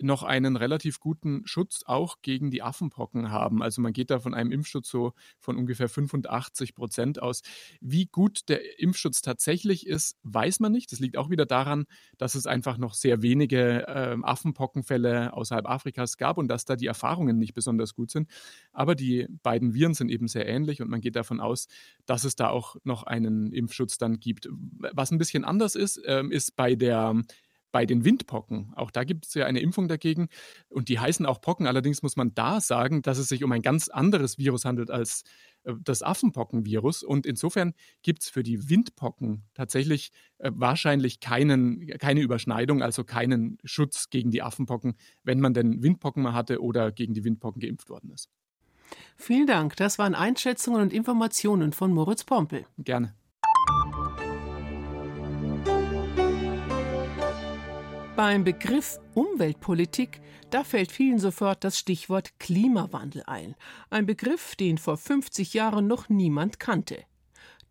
noch 0.00 0.22
einen 0.22 0.56
relativ 0.56 1.00
guten 1.00 1.46
Schutz 1.46 1.82
auch 1.86 2.16
gegen 2.22 2.50
die 2.50 2.62
Affenpocken 2.62 3.30
haben. 3.30 3.62
Also 3.62 3.80
man 3.80 3.92
geht 3.92 4.10
da 4.10 4.18
von 4.18 4.34
einem 4.34 4.50
Impfschutz 4.50 4.88
so 4.88 5.12
von 5.38 5.56
ungefähr 5.56 5.88
85 5.88 6.74
Prozent 6.74 7.22
aus. 7.22 7.42
Wie 7.80 8.06
gut 8.06 8.48
der 8.48 8.80
Impfschutz 8.80 9.22
tatsächlich 9.22 9.86
ist, 9.86 10.16
weiß 10.22 10.60
man 10.60 10.72
nicht. 10.72 10.90
Das 10.92 11.00
liegt 11.00 11.16
auch 11.16 11.30
wieder 11.30 11.46
daran, 11.46 11.84
dass 12.18 12.34
es 12.34 12.46
einfach 12.46 12.76
noch 12.76 12.94
sehr 12.94 13.22
wenige 13.22 13.86
äh, 13.86 14.16
Affenpockenfälle 14.22 15.32
außerhalb 15.32 15.68
Afrikas 15.68 16.16
gab 16.16 16.38
und 16.38 16.48
dass 16.48 16.64
da 16.64 16.76
die 16.76 16.86
Erfahrungen 16.86 17.38
nicht 17.38 17.54
besonders 17.54 17.94
gut 17.94 18.10
sind. 18.10 18.28
Aber 18.72 18.94
die 18.94 19.26
beiden 19.42 19.74
Viren 19.74 19.94
sind 19.94 20.10
eben 20.10 20.28
sehr 20.28 20.46
ähnlich 20.46 20.82
und 20.82 20.90
man 20.90 21.00
geht 21.00 21.16
davon 21.16 21.40
aus, 21.40 21.68
dass 22.06 22.24
es 22.24 22.36
da 22.36 22.48
auch 22.48 22.76
noch 22.84 23.04
einen 23.04 23.52
Impfschutz 23.52 23.98
dann 23.98 24.18
gibt. 24.18 24.48
Was 24.50 25.12
ein 25.12 25.18
bisschen 25.18 25.44
anders 25.44 25.76
ist, 25.76 25.98
äh, 25.98 26.24
ist 26.28 26.56
bei 26.56 26.74
der 26.74 27.22
bei 27.74 27.86
den 27.86 28.04
Windpocken. 28.04 28.72
Auch 28.76 28.92
da 28.92 29.02
gibt 29.02 29.26
es 29.26 29.34
ja 29.34 29.46
eine 29.46 29.58
Impfung 29.58 29.88
dagegen 29.88 30.28
und 30.68 30.88
die 30.88 31.00
heißen 31.00 31.26
auch 31.26 31.40
Pocken. 31.40 31.66
Allerdings 31.66 32.04
muss 32.04 32.14
man 32.14 32.32
da 32.32 32.60
sagen, 32.60 33.02
dass 33.02 33.18
es 33.18 33.28
sich 33.28 33.42
um 33.42 33.50
ein 33.50 33.62
ganz 33.62 33.88
anderes 33.88 34.38
Virus 34.38 34.64
handelt 34.64 34.92
als 34.92 35.24
äh, 35.64 35.72
das 35.82 36.04
Affenpockenvirus. 36.04 37.02
Und 37.02 37.26
insofern 37.26 37.74
gibt 38.02 38.22
es 38.22 38.28
für 38.28 38.44
die 38.44 38.70
Windpocken 38.70 39.42
tatsächlich 39.54 40.12
äh, 40.38 40.52
wahrscheinlich 40.54 41.18
keinen, 41.18 41.84
keine 41.98 42.20
Überschneidung, 42.20 42.80
also 42.80 43.02
keinen 43.02 43.58
Schutz 43.64 44.08
gegen 44.08 44.30
die 44.30 44.40
Affenpocken, 44.40 44.94
wenn 45.24 45.40
man 45.40 45.52
denn 45.52 45.82
Windpocken 45.82 46.22
mal 46.22 46.32
hatte 46.32 46.62
oder 46.62 46.92
gegen 46.92 47.12
die 47.12 47.24
Windpocken 47.24 47.60
geimpft 47.60 47.90
worden 47.90 48.12
ist. 48.12 48.30
Vielen 49.16 49.48
Dank. 49.48 49.74
Das 49.74 49.98
waren 49.98 50.14
Einschätzungen 50.14 50.80
und 50.80 50.92
Informationen 50.92 51.72
von 51.72 51.92
Moritz 51.92 52.22
Pompel. 52.22 52.66
Gerne. 52.78 53.16
Beim 58.16 58.44
Begriff 58.44 59.00
Umweltpolitik, 59.14 60.20
da 60.50 60.62
fällt 60.62 60.92
vielen 60.92 61.18
sofort 61.18 61.64
das 61.64 61.76
Stichwort 61.76 62.38
Klimawandel 62.38 63.24
ein. 63.26 63.56
Ein 63.90 64.06
Begriff, 64.06 64.54
den 64.54 64.78
vor 64.78 64.96
50 64.96 65.52
Jahren 65.52 65.88
noch 65.88 66.08
niemand 66.08 66.60
kannte. 66.60 67.02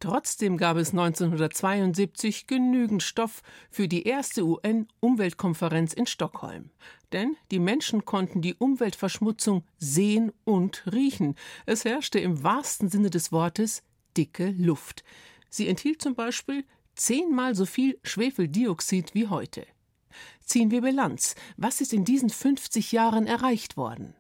Trotzdem 0.02 0.58
gab 0.58 0.76
es 0.76 0.90
1972 0.90 2.46
genügend 2.46 3.04
Stoff 3.04 3.42
für 3.72 3.88
die 3.88 4.04
erste 4.04 4.44
UN-Umweltkonferenz 4.44 5.94
in 5.94 6.08
Stockholm. 6.08 6.72
Denn 7.14 7.38
die 7.50 7.60
Menschen 7.60 8.04
konnten 8.04 8.42
die 8.42 8.56
Umweltverschmutzung 8.56 9.64
sehen 9.78 10.34
und 10.44 10.84
riechen. 10.92 11.36
Es 11.66 11.86
herrschte 11.86 12.20
im 12.20 12.44
wahrsten 12.44 12.90
Sinne 12.90 13.10
des 13.10 13.32
Wortes 13.32 13.82
dicke 14.18 14.54
Luft. 14.58 15.06
Sie 15.50 15.70
enthielt 15.70 16.02
zum 16.02 16.16
Beispiel 16.16 16.66
zehnmal 16.96 17.56
so 17.56 17.66
viel 17.66 17.98
Schwefeldioxid 18.04 19.14
wie 19.14 19.28
heute. 19.30 19.66
Ziehen 20.46 20.72
wir 20.72 20.82
Bilanz. 20.82 21.36
Was 21.58 21.82
ist 21.82 21.94
in 21.94 22.06
diesen 22.06 22.30
50 22.30 22.92
Jahren 22.92 23.28
erreicht 23.28 23.78
worden? 23.78 24.16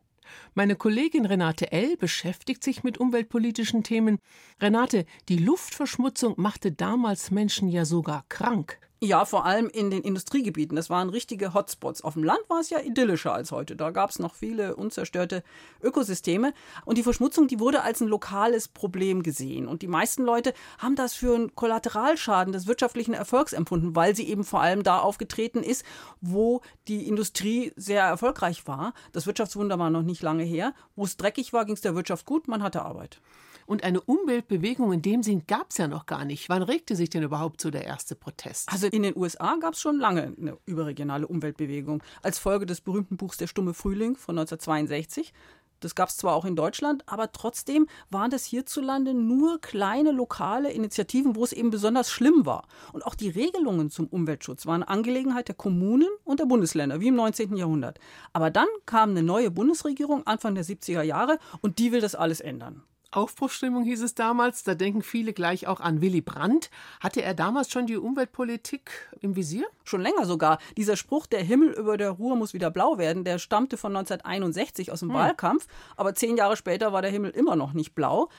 Meine 0.53 0.75
Kollegin 0.75 1.25
Renate 1.25 1.71
L. 1.71 1.97
beschäftigt 1.97 2.63
sich 2.63 2.83
mit 2.83 2.97
umweltpolitischen 2.97 3.83
Themen. 3.83 4.19
Renate, 4.61 5.05
die 5.29 5.37
Luftverschmutzung 5.37 6.35
machte 6.37 6.71
damals 6.71 7.31
Menschen 7.31 7.69
ja 7.69 7.85
sogar 7.85 8.25
krank. 8.29 8.79
Ja, 9.05 9.25
vor 9.25 9.45
allem 9.45 9.67
in 9.67 9.91
den 9.91 10.01
Industriegebieten. 10.01 10.77
Das 10.77 10.89
waren 10.89 11.09
richtige 11.09 11.53
Hotspots. 11.53 12.03
Auf 12.03 12.13
dem 12.13 12.23
Land 12.23 12.39
war 12.47 12.61
es 12.61 12.69
ja 12.69 12.79
idyllischer 12.79 13.33
als 13.33 13.51
heute. 13.51 13.75
Da 13.75 13.91
gab 13.91 14.11
es 14.11 14.17
noch 14.17 14.33
viele 14.33 14.77
unzerstörte 14.77 15.43
Ökosysteme. 15.81 16.53
Und 16.85 16.97
die 16.97 17.03
Verschmutzung, 17.03 17.49
die 17.49 17.59
wurde 17.59 17.81
als 17.81 17.99
ein 17.99 18.07
lokales 18.07 18.69
Problem 18.69 19.21
gesehen. 19.21 19.67
Und 19.67 19.81
die 19.81 19.89
meisten 19.89 20.23
Leute 20.23 20.53
haben 20.77 20.95
das 20.95 21.15
für 21.15 21.35
einen 21.35 21.53
Kollateralschaden 21.53 22.53
des 22.53 22.65
wirtschaftlichen 22.65 23.13
Erfolgs 23.13 23.51
empfunden, 23.51 23.93
weil 23.93 24.15
sie 24.15 24.29
eben 24.29 24.45
vor 24.45 24.61
allem 24.61 24.83
da 24.83 24.99
aufgetreten 24.99 25.63
ist, 25.63 25.83
wo 26.21 26.61
die 26.87 27.05
Industrie 27.05 27.73
sehr 27.75 28.03
erfolgreich 28.03 28.67
war. 28.67 28.93
Das 29.11 29.27
Wirtschaftswunder 29.27 29.77
war 29.77 29.89
noch 29.89 30.03
nicht 30.03 30.21
lange 30.21 30.45
her. 30.45 30.73
Wo 30.95 31.03
es 31.03 31.17
dreckig 31.17 31.51
war, 31.51 31.65
ging 31.65 31.75
es 31.75 31.81
der 31.81 31.95
Wirtschaft 31.95 32.25
gut, 32.25 32.47
man 32.47 32.63
hatte 32.63 32.83
Arbeit. 32.83 33.19
Und 33.65 33.83
eine 33.83 34.01
Umweltbewegung 34.01 34.93
in 34.93 35.01
dem 35.01 35.23
Sinn 35.23 35.43
gab 35.47 35.71
es 35.71 35.77
ja 35.77 35.87
noch 35.87 36.05
gar 36.05 36.25
nicht. 36.25 36.49
Wann 36.49 36.63
regte 36.63 36.95
sich 36.95 37.09
denn 37.09 37.23
überhaupt 37.23 37.61
so 37.61 37.71
der 37.71 37.85
erste 37.85 38.15
Protest? 38.15 38.71
Also 38.71 38.87
in 38.87 39.03
den 39.03 39.15
USA 39.15 39.55
gab 39.57 39.73
es 39.73 39.81
schon 39.81 39.97
lange 39.97 40.33
eine 40.37 40.57
überregionale 40.65 41.27
Umweltbewegung. 41.27 42.03
Als 42.21 42.39
Folge 42.39 42.65
des 42.65 42.81
berühmten 42.81 43.17
Buchs 43.17 43.37
Der 43.37 43.47
stumme 43.47 43.73
Frühling 43.73 44.15
von 44.15 44.37
1962. 44.37 45.33
Das 45.83 45.95
gab 45.95 46.07
es 46.07 46.15
zwar 46.15 46.33
auch 46.33 46.45
in 46.45 46.55
Deutschland, 46.55 47.03
aber 47.07 47.33
trotzdem 47.33 47.87
waren 48.09 48.31
das 48.31 48.45
hierzulande 48.45 49.13
nur 49.13 49.59
kleine 49.59 50.13
lokale 50.13 50.71
Initiativen, 50.71 51.35
wo 51.35 51.43
es 51.43 51.51
eben 51.51 51.71
besonders 51.71 52.09
schlimm 52.09 52.45
war. 52.45 52.67
Und 52.93 53.05
auch 53.05 53.15
die 53.15 53.27
Regelungen 53.27 53.89
zum 53.89 54.07
Umweltschutz 54.07 54.65
waren 54.65 54.83
Angelegenheit 54.83 55.49
der 55.49 55.55
Kommunen 55.55 56.07
und 56.23 56.39
der 56.39 56.45
Bundesländer, 56.45 57.01
wie 57.01 57.09
im 57.09 57.15
19. 57.15 57.57
Jahrhundert. 57.57 57.99
Aber 58.31 58.49
dann 58.49 58.67
kam 58.85 59.09
eine 59.09 59.23
neue 59.23 59.51
Bundesregierung 59.51 60.25
Anfang 60.25 60.55
der 60.55 60.63
70er 60.63 61.01
Jahre 61.01 61.37
und 61.59 61.79
die 61.79 61.91
will 61.91 61.99
das 61.99 62.15
alles 62.15 62.39
ändern. 62.39 62.83
Aufbruchstimmung 63.15 63.83
hieß 63.83 64.01
es 64.01 64.15
damals. 64.15 64.63
Da 64.63 64.75
denken 64.75 65.01
viele 65.01 65.33
gleich 65.33 65.67
auch 65.67 65.79
an 65.79 66.01
Willy 66.01 66.21
Brandt. 66.21 66.69
Hatte 66.99 67.21
er 67.21 67.33
damals 67.33 67.71
schon 67.71 67.85
die 67.85 67.97
Umweltpolitik 67.97 68.91
im 69.21 69.35
Visier? 69.35 69.65
Schon 69.83 70.01
länger 70.01 70.25
sogar. 70.25 70.59
Dieser 70.77 70.97
Spruch, 70.97 71.27
der 71.27 71.43
Himmel 71.43 71.71
über 71.73 71.97
der 71.97 72.11
Ruhr 72.11 72.35
muss 72.35 72.53
wieder 72.53 72.71
blau 72.71 72.97
werden, 72.97 73.23
der 73.23 73.39
stammte 73.39 73.77
von 73.77 73.95
1961 73.95 74.91
aus 74.91 75.01
dem 75.01 75.09
hm. 75.09 75.15
Wahlkampf. 75.15 75.67
Aber 75.95 76.15
zehn 76.15 76.37
Jahre 76.37 76.57
später 76.57 76.93
war 76.93 77.01
der 77.01 77.11
Himmel 77.11 77.31
immer 77.31 77.55
noch 77.55 77.73
nicht 77.73 77.95
blau. 77.95 78.29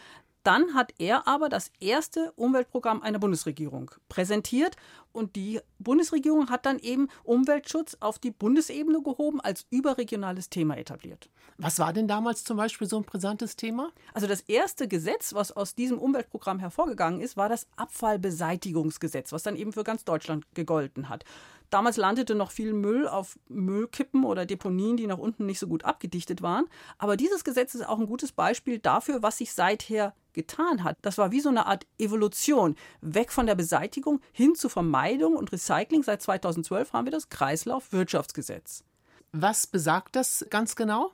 Dann 0.44 0.74
hat 0.74 0.92
er 0.98 1.26
aber 1.26 1.48
das 1.48 1.72
erste 1.80 2.32
Umweltprogramm 2.32 3.02
einer 3.02 3.18
Bundesregierung 3.18 3.90
präsentiert 4.10 4.76
und 5.10 5.36
die 5.36 5.60
Bundesregierung 5.78 6.50
hat 6.50 6.66
dann 6.66 6.78
eben 6.78 7.08
Umweltschutz 7.22 7.96
auf 8.00 8.18
die 8.18 8.30
Bundesebene 8.30 9.00
gehoben, 9.02 9.40
als 9.40 9.64
überregionales 9.70 10.50
Thema 10.50 10.76
etabliert. 10.76 11.30
Was 11.56 11.78
war 11.78 11.92
denn 11.92 12.08
damals 12.08 12.44
zum 12.44 12.58
Beispiel 12.58 12.86
so 12.86 12.98
ein 12.98 13.04
brisantes 13.04 13.56
Thema? 13.56 13.90
Also 14.12 14.26
das 14.26 14.42
erste 14.42 14.86
Gesetz, 14.86 15.32
was 15.32 15.50
aus 15.52 15.74
diesem 15.74 15.98
Umweltprogramm 15.98 16.58
hervorgegangen 16.58 17.20
ist, 17.20 17.36
war 17.36 17.48
das 17.48 17.66
Abfallbeseitigungsgesetz, 17.76 19.32
was 19.32 19.44
dann 19.44 19.56
eben 19.56 19.72
für 19.72 19.84
ganz 19.84 20.04
Deutschland 20.04 20.44
gegolten 20.54 21.08
hat. 21.08 21.24
Damals 21.70 21.96
landete 21.96 22.34
noch 22.34 22.50
viel 22.50 22.72
Müll 22.72 23.08
auf 23.08 23.38
Müllkippen 23.48 24.24
oder 24.24 24.46
Deponien, 24.46 24.96
die 24.96 25.06
nach 25.06 25.18
unten 25.18 25.46
nicht 25.46 25.58
so 25.58 25.66
gut 25.66 25.84
abgedichtet 25.84 26.42
waren. 26.42 26.66
Aber 26.98 27.16
dieses 27.16 27.44
Gesetz 27.44 27.74
ist 27.74 27.86
auch 27.86 27.98
ein 27.98 28.06
gutes 28.06 28.32
Beispiel 28.32 28.78
dafür, 28.78 29.22
was 29.22 29.38
sich 29.38 29.52
seither 29.52 30.14
getan 30.32 30.84
hat. 30.84 30.98
Das 31.02 31.18
war 31.18 31.32
wie 31.32 31.40
so 31.40 31.48
eine 31.48 31.66
Art 31.66 31.86
Evolution. 31.98 32.76
Weg 33.00 33.32
von 33.32 33.46
der 33.46 33.54
Beseitigung 33.54 34.20
hin 34.32 34.54
zu 34.54 34.68
Vermeidung 34.68 35.36
und 35.36 35.52
Recycling. 35.52 36.02
Seit 36.02 36.22
2012 36.22 36.92
haben 36.92 37.06
wir 37.06 37.12
das 37.12 37.28
Kreislaufwirtschaftsgesetz. 37.28 38.84
Was 39.32 39.66
besagt 39.66 40.16
das 40.16 40.46
ganz 40.50 40.76
genau? 40.76 41.12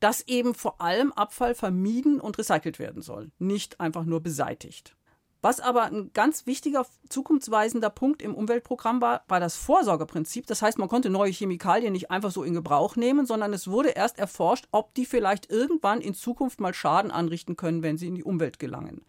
Dass 0.00 0.20
eben 0.28 0.54
vor 0.54 0.80
allem 0.80 1.12
Abfall 1.12 1.54
vermieden 1.54 2.20
und 2.20 2.38
recycelt 2.38 2.78
werden 2.78 3.02
soll, 3.02 3.30
nicht 3.38 3.80
einfach 3.80 4.04
nur 4.04 4.20
beseitigt. 4.20 4.94
Was 5.40 5.60
aber 5.60 5.84
ein 5.84 6.10
ganz 6.14 6.46
wichtiger 6.46 6.84
zukunftsweisender 7.08 7.90
Punkt 7.90 8.22
im 8.22 8.34
Umweltprogramm 8.34 9.00
war, 9.00 9.22
war 9.28 9.38
das 9.38 9.56
Vorsorgeprinzip. 9.56 10.46
Das 10.46 10.62
heißt, 10.62 10.78
man 10.78 10.88
konnte 10.88 11.10
neue 11.10 11.30
Chemikalien 11.30 11.92
nicht 11.92 12.10
einfach 12.10 12.32
so 12.32 12.42
in 12.42 12.54
Gebrauch 12.54 12.96
nehmen, 12.96 13.24
sondern 13.24 13.52
es 13.52 13.68
wurde 13.68 13.90
erst 13.90 14.18
erforscht, 14.18 14.66
ob 14.72 14.94
die 14.94 15.06
vielleicht 15.06 15.50
irgendwann 15.50 16.00
in 16.00 16.14
Zukunft 16.14 16.60
mal 16.60 16.74
Schaden 16.74 17.12
anrichten 17.12 17.56
können, 17.56 17.84
wenn 17.84 17.98
sie 17.98 18.08
in 18.08 18.16
die 18.16 18.24
Umwelt 18.24 18.58
gelangen. 18.58 19.02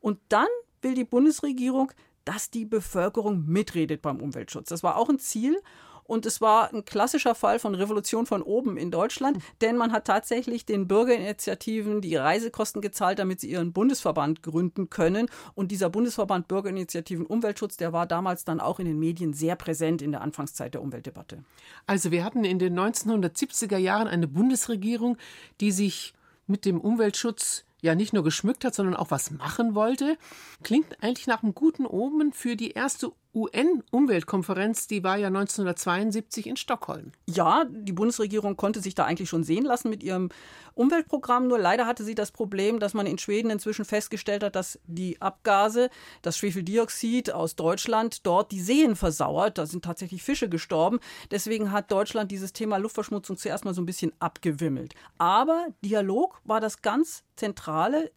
Und 0.00 0.20
dann 0.28 0.46
will 0.82 0.94
die 0.94 1.04
Bundesregierung, 1.04 1.92
dass 2.24 2.50
die 2.50 2.64
Bevölkerung 2.64 3.44
mitredet 3.46 4.02
beim 4.02 4.20
Umweltschutz. 4.20 4.68
Das 4.68 4.84
war 4.84 4.96
auch 4.96 5.08
ein 5.08 5.18
Ziel. 5.18 5.60
Und 6.04 6.26
es 6.26 6.40
war 6.40 6.72
ein 6.72 6.84
klassischer 6.84 7.34
Fall 7.34 7.58
von 7.58 7.74
Revolution 7.74 8.26
von 8.26 8.42
oben 8.42 8.76
in 8.76 8.90
Deutschland, 8.90 9.38
denn 9.60 9.76
man 9.76 9.92
hat 9.92 10.06
tatsächlich 10.06 10.66
den 10.66 10.88
Bürgerinitiativen 10.88 12.00
die 12.00 12.16
Reisekosten 12.16 12.82
gezahlt, 12.82 13.18
damit 13.18 13.40
sie 13.40 13.50
ihren 13.50 13.72
Bundesverband 13.72 14.42
gründen 14.42 14.90
können. 14.90 15.28
Und 15.54 15.70
dieser 15.70 15.90
Bundesverband 15.90 16.48
Bürgerinitiativen 16.48 17.26
Umweltschutz, 17.26 17.76
der 17.76 17.92
war 17.92 18.06
damals 18.06 18.44
dann 18.44 18.60
auch 18.60 18.78
in 18.78 18.86
den 18.86 18.98
Medien 18.98 19.32
sehr 19.32 19.56
präsent 19.56 20.02
in 20.02 20.12
der 20.12 20.20
Anfangszeit 20.20 20.74
der 20.74 20.82
Umweltdebatte. 20.82 21.44
Also 21.86 22.10
wir 22.10 22.24
hatten 22.24 22.44
in 22.44 22.58
den 22.58 22.78
1970er 22.78 23.78
Jahren 23.78 24.08
eine 24.08 24.28
Bundesregierung, 24.28 25.16
die 25.60 25.72
sich 25.72 26.14
mit 26.46 26.64
dem 26.64 26.80
Umweltschutz 26.80 27.64
ja 27.80 27.94
nicht 27.94 28.12
nur 28.12 28.22
geschmückt 28.22 28.64
hat, 28.64 28.74
sondern 28.74 28.96
auch 28.96 29.10
was 29.10 29.30
machen 29.30 29.74
wollte. 29.74 30.16
Klingt 30.62 31.02
eigentlich 31.02 31.26
nach 31.26 31.42
einem 31.42 31.54
guten 31.54 31.84
Omen 31.84 32.32
für 32.32 32.56
die 32.56 32.70
erste 32.70 33.12
UN-Umweltkonferenz, 33.34 34.86
die 34.86 35.02
war 35.02 35.16
ja 35.16 35.28
1972 35.28 36.46
in 36.46 36.56
Stockholm. 36.56 37.12
Ja, 37.26 37.64
die 37.68 37.92
Bundesregierung 37.92 38.56
konnte 38.56 38.80
sich 38.80 38.94
da 38.94 39.04
eigentlich 39.04 39.30
schon 39.30 39.44
sehen 39.44 39.64
lassen 39.64 39.88
mit 39.88 40.02
ihrem 40.02 40.28
Umweltprogramm. 40.74 41.48
Nur 41.48 41.58
leider 41.58 41.86
hatte 41.86 42.04
sie 42.04 42.14
das 42.14 42.30
Problem, 42.30 42.78
dass 42.78 42.94
man 42.94 43.06
in 43.06 43.18
Schweden 43.18 43.50
inzwischen 43.50 43.84
festgestellt 43.84 44.42
hat, 44.42 44.54
dass 44.54 44.78
die 44.86 45.20
Abgase, 45.20 45.88
das 46.20 46.36
Schwefeldioxid 46.36 47.32
aus 47.32 47.56
Deutschland 47.56 48.26
dort 48.26 48.52
die 48.52 48.60
Seen 48.60 48.96
versauert. 48.96 49.56
Da 49.56 49.66
sind 49.66 49.84
tatsächlich 49.84 50.22
Fische 50.22 50.48
gestorben. 50.48 50.98
Deswegen 51.30 51.72
hat 51.72 51.90
Deutschland 51.90 52.30
dieses 52.30 52.52
Thema 52.52 52.76
Luftverschmutzung 52.76 53.38
zuerst 53.38 53.64
mal 53.64 53.74
so 53.74 53.80
ein 53.80 53.86
bisschen 53.86 54.12
abgewimmelt. 54.18 54.94
Aber 55.18 55.68
Dialog 55.84 56.40
war 56.44 56.60
das 56.60 56.82
ganz 56.82 57.24
Zentrale. 57.36 58.10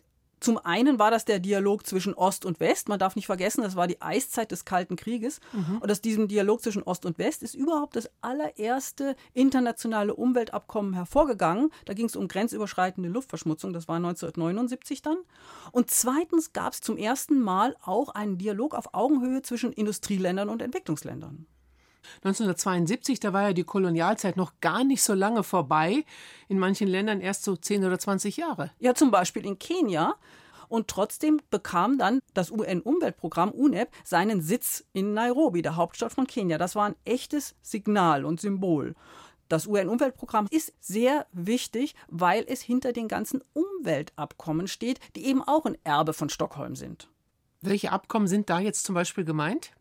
Zum 0.45 0.59
einen 0.59 0.99
war 0.99 1.09
das 1.09 1.25
der 1.25 1.39
Dialog 1.39 1.87
zwischen 1.87 2.13
Ost 2.13 2.45
und 2.45 2.59
West. 2.59 2.87
Man 2.87 2.99
darf 2.99 3.15
nicht 3.15 3.25
vergessen, 3.25 3.63
das 3.63 3.75
war 3.75 3.87
die 3.87 3.99
Eiszeit 3.99 4.51
des 4.51 4.63
Kalten 4.63 4.95
Krieges. 4.95 5.39
Mhm. 5.53 5.79
Und 5.79 5.89
aus 5.91 6.01
diesem 6.01 6.27
Dialog 6.27 6.61
zwischen 6.61 6.83
Ost 6.83 7.07
und 7.07 7.17
West 7.17 7.41
ist 7.41 7.55
überhaupt 7.55 7.95
das 7.95 8.11
allererste 8.21 9.15
internationale 9.33 10.13
Umweltabkommen 10.13 10.93
hervorgegangen. 10.93 11.71
Da 11.85 11.95
ging 11.95 12.05
es 12.05 12.15
um 12.15 12.27
grenzüberschreitende 12.27 13.09
Luftverschmutzung. 13.09 13.73
Das 13.73 13.87
war 13.87 13.95
1979 13.95 15.01
dann. 15.01 15.17
Und 15.71 15.89
zweitens 15.89 16.53
gab 16.53 16.73
es 16.73 16.81
zum 16.81 16.97
ersten 16.97 17.39
Mal 17.41 17.75
auch 17.81 18.09
einen 18.09 18.37
Dialog 18.37 18.75
auf 18.75 18.93
Augenhöhe 18.93 19.41
zwischen 19.41 19.73
Industrieländern 19.73 20.49
und 20.49 20.61
Entwicklungsländern. 20.61 21.47
1972, 22.17 23.19
da 23.19 23.33
war 23.33 23.43
ja 23.43 23.53
die 23.53 23.63
Kolonialzeit 23.63 24.37
noch 24.37 24.53
gar 24.61 24.83
nicht 24.83 25.01
so 25.03 25.13
lange 25.13 25.43
vorbei. 25.43 26.05
In 26.47 26.59
manchen 26.59 26.87
Ländern 26.87 27.21
erst 27.21 27.43
so 27.43 27.55
10 27.55 27.85
oder 27.85 27.99
20 27.99 28.37
Jahre. 28.37 28.71
Ja, 28.79 28.93
zum 28.93 29.11
Beispiel 29.11 29.45
in 29.45 29.59
Kenia. 29.59 30.15
Und 30.67 30.87
trotzdem 30.87 31.39
bekam 31.51 31.97
dann 31.97 32.19
das 32.33 32.51
UN-Umweltprogramm 32.51 33.51
UNEP 33.51 33.89
seinen 34.03 34.41
Sitz 34.41 34.83
in 34.93 35.13
Nairobi, 35.13 35.61
der 35.61 35.75
Hauptstadt 35.75 36.11
von 36.11 36.27
Kenia. 36.27 36.57
Das 36.57 36.75
war 36.75 36.87
ein 36.87 36.95
echtes 37.05 37.55
Signal 37.61 38.25
und 38.25 38.41
Symbol. 38.41 38.95
Das 39.47 39.67
UN-Umweltprogramm 39.67 40.47
ist 40.49 40.73
sehr 40.79 41.27
wichtig, 41.31 41.93
weil 42.07 42.43
es 42.47 42.61
hinter 42.61 42.93
den 42.93 43.07
ganzen 43.07 43.43
Umweltabkommen 43.53 44.67
steht, 44.67 44.99
die 45.15 45.25
eben 45.25 45.43
auch 45.43 45.65
ein 45.65 45.77
Erbe 45.83 46.13
von 46.13 46.29
Stockholm 46.29 46.75
sind. 46.75 47.09
Welche 47.61 47.91
Abkommen 47.91 48.27
sind 48.27 48.49
da 48.49 48.59
jetzt 48.59 48.85
zum 48.85 48.95
Beispiel 48.95 49.23
gemeint? 49.23 49.71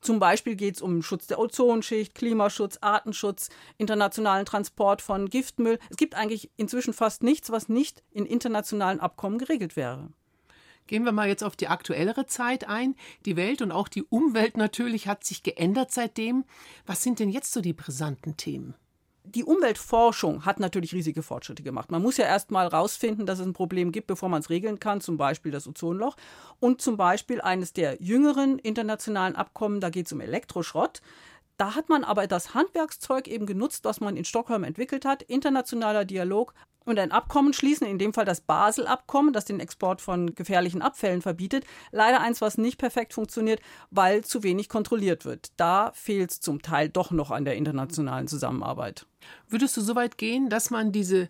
Zum 0.00 0.18
Beispiel 0.18 0.56
geht 0.56 0.76
es 0.76 0.82
um 0.82 1.02
Schutz 1.02 1.26
der 1.26 1.38
Ozonschicht, 1.38 2.14
Klimaschutz, 2.14 2.78
Artenschutz, 2.80 3.48
internationalen 3.78 4.46
Transport 4.46 5.02
von 5.02 5.28
Giftmüll. 5.28 5.78
Es 5.90 5.96
gibt 5.96 6.14
eigentlich 6.14 6.50
inzwischen 6.56 6.92
fast 6.94 7.22
nichts, 7.22 7.50
was 7.50 7.68
nicht 7.68 8.02
in 8.10 8.26
internationalen 8.26 9.00
Abkommen 9.00 9.38
geregelt 9.38 9.76
wäre. 9.76 10.10
Gehen 10.86 11.04
wir 11.04 11.12
mal 11.12 11.28
jetzt 11.28 11.44
auf 11.44 11.54
die 11.54 11.68
aktuellere 11.68 12.26
Zeit 12.26 12.68
ein. 12.68 12.96
Die 13.24 13.36
Welt 13.36 13.62
und 13.62 13.70
auch 13.70 13.86
die 13.86 14.02
Umwelt 14.02 14.56
natürlich 14.56 15.06
hat 15.06 15.22
sich 15.24 15.42
geändert 15.42 15.92
seitdem. 15.92 16.44
Was 16.84 17.02
sind 17.02 17.20
denn 17.20 17.30
jetzt 17.30 17.52
so 17.52 17.60
die 17.60 17.72
brisanten 17.72 18.36
Themen? 18.36 18.74
Die 19.24 19.44
Umweltforschung 19.44 20.44
hat 20.44 20.60
natürlich 20.60 20.92
riesige 20.92 21.22
Fortschritte 21.22 21.62
gemacht. 21.62 21.90
Man 21.90 22.02
muss 22.02 22.16
ja 22.16 22.24
erst 22.24 22.50
mal 22.50 22.66
rausfinden, 22.66 23.26
dass 23.26 23.38
es 23.38 23.46
ein 23.46 23.52
Problem 23.52 23.92
gibt, 23.92 24.06
bevor 24.06 24.28
man 24.28 24.40
es 24.40 24.50
regeln 24.50 24.80
kann, 24.80 25.00
zum 25.00 25.16
Beispiel 25.16 25.52
das 25.52 25.66
Ozonloch. 25.66 26.16
Und 26.58 26.80
zum 26.80 26.96
Beispiel 26.96 27.40
eines 27.40 27.72
der 27.72 28.02
jüngeren 28.02 28.58
internationalen 28.58 29.36
Abkommen, 29.36 29.80
da 29.80 29.90
geht 29.90 30.06
es 30.06 30.12
um 30.12 30.20
Elektroschrott. 30.20 31.02
Da 31.56 31.74
hat 31.74 31.90
man 31.90 32.04
aber 32.04 32.26
das 32.26 32.54
Handwerkszeug 32.54 33.28
eben 33.28 33.44
genutzt, 33.44 33.84
was 33.84 34.00
man 34.00 34.16
in 34.16 34.24
Stockholm 34.24 34.64
entwickelt 34.64 35.04
hat. 35.04 35.22
Internationaler 35.22 36.06
Dialog, 36.06 36.54
und 36.84 36.98
ein 36.98 37.12
Abkommen 37.12 37.52
schließen, 37.52 37.86
in 37.86 37.98
dem 37.98 38.12
Fall 38.12 38.24
das 38.24 38.40
Basel-Abkommen, 38.40 39.32
das 39.32 39.44
den 39.44 39.60
Export 39.60 40.00
von 40.00 40.34
gefährlichen 40.34 40.82
Abfällen 40.82 41.22
verbietet. 41.22 41.64
Leider 41.92 42.20
eins, 42.20 42.40
was 42.40 42.58
nicht 42.58 42.78
perfekt 42.78 43.14
funktioniert, 43.14 43.60
weil 43.90 44.24
zu 44.24 44.42
wenig 44.42 44.68
kontrolliert 44.68 45.24
wird. 45.24 45.52
Da 45.56 45.92
fehlt 45.94 46.30
es 46.30 46.40
zum 46.40 46.62
Teil 46.62 46.88
doch 46.88 47.10
noch 47.10 47.30
an 47.30 47.44
der 47.44 47.56
internationalen 47.56 48.28
Zusammenarbeit. 48.28 49.06
Würdest 49.48 49.76
du 49.76 49.80
so 49.80 49.94
weit 49.94 50.18
gehen, 50.18 50.48
dass 50.48 50.70
man 50.70 50.92
diese 50.92 51.28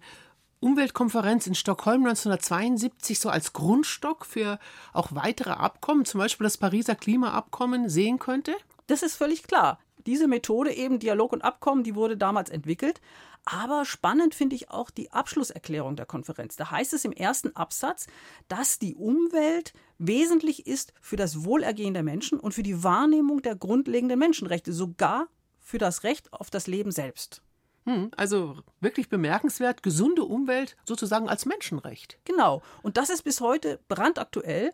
Umweltkonferenz 0.60 1.46
in 1.46 1.54
Stockholm 1.54 2.04
1972 2.04 3.18
so 3.18 3.30
als 3.30 3.52
Grundstock 3.52 4.26
für 4.26 4.58
auch 4.92 5.08
weitere 5.12 5.52
Abkommen, 5.52 6.04
zum 6.04 6.18
Beispiel 6.18 6.44
das 6.44 6.58
Pariser 6.58 6.94
Klimaabkommen, 6.94 7.88
sehen 7.88 8.18
könnte? 8.18 8.54
Das 8.86 9.02
ist 9.02 9.16
völlig 9.16 9.44
klar. 9.44 9.78
Diese 10.06 10.28
Methode 10.28 10.72
eben 10.72 10.98
Dialog 10.98 11.32
und 11.32 11.42
Abkommen, 11.42 11.82
die 11.82 11.94
wurde 11.94 12.16
damals 12.16 12.50
entwickelt. 12.50 13.00
Aber 13.44 13.84
spannend 13.84 14.34
finde 14.34 14.56
ich 14.56 14.70
auch 14.70 14.90
die 14.90 15.10
Abschlusserklärung 15.12 15.96
der 15.96 16.06
Konferenz. 16.06 16.56
Da 16.56 16.70
heißt 16.70 16.92
es 16.92 17.04
im 17.04 17.12
ersten 17.12 17.56
Absatz, 17.56 18.06
dass 18.48 18.78
die 18.78 18.94
Umwelt 18.94 19.72
wesentlich 19.98 20.66
ist 20.66 20.92
für 21.00 21.16
das 21.16 21.44
Wohlergehen 21.44 21.94
der 21.94 22.02
Menschen 22.02 22.38
und 22.38 22.52
für 22.52 22.62
die 22.62 22.84
Wahrnehmung 22.84 23.42
der 23.42 23.56
grundlegenden 23.56 24.18
Menschenrechte, 24.18 24.72
sogar 24.72 25.28
für 25.58 25.78
das 25.78 26.04
Recht 26.04 26.32
auf 26.32 26.50
das 26.50 26.66
Leben 26.66 26.90
selbst. 26.90 27.42
Hm, 27.86 28.10
also 28.16 28.58
wirklich 28.80 29.08
bemerkenswert, 29.08 29.82
gesunde 29.82 30.24
Umwelt 30.24 30.76
sozusagen 30.84 31.28
als 31.28 31.46
Menschenrecht. 31.46 32.18
Genau. 32.24 32.62
Und 32.82 32.96
das 32.96 33.10
ist 33.10 33.22
bis 33.22 33.40
heute 33.40 33.80
brandaktuell, 33.88 34.72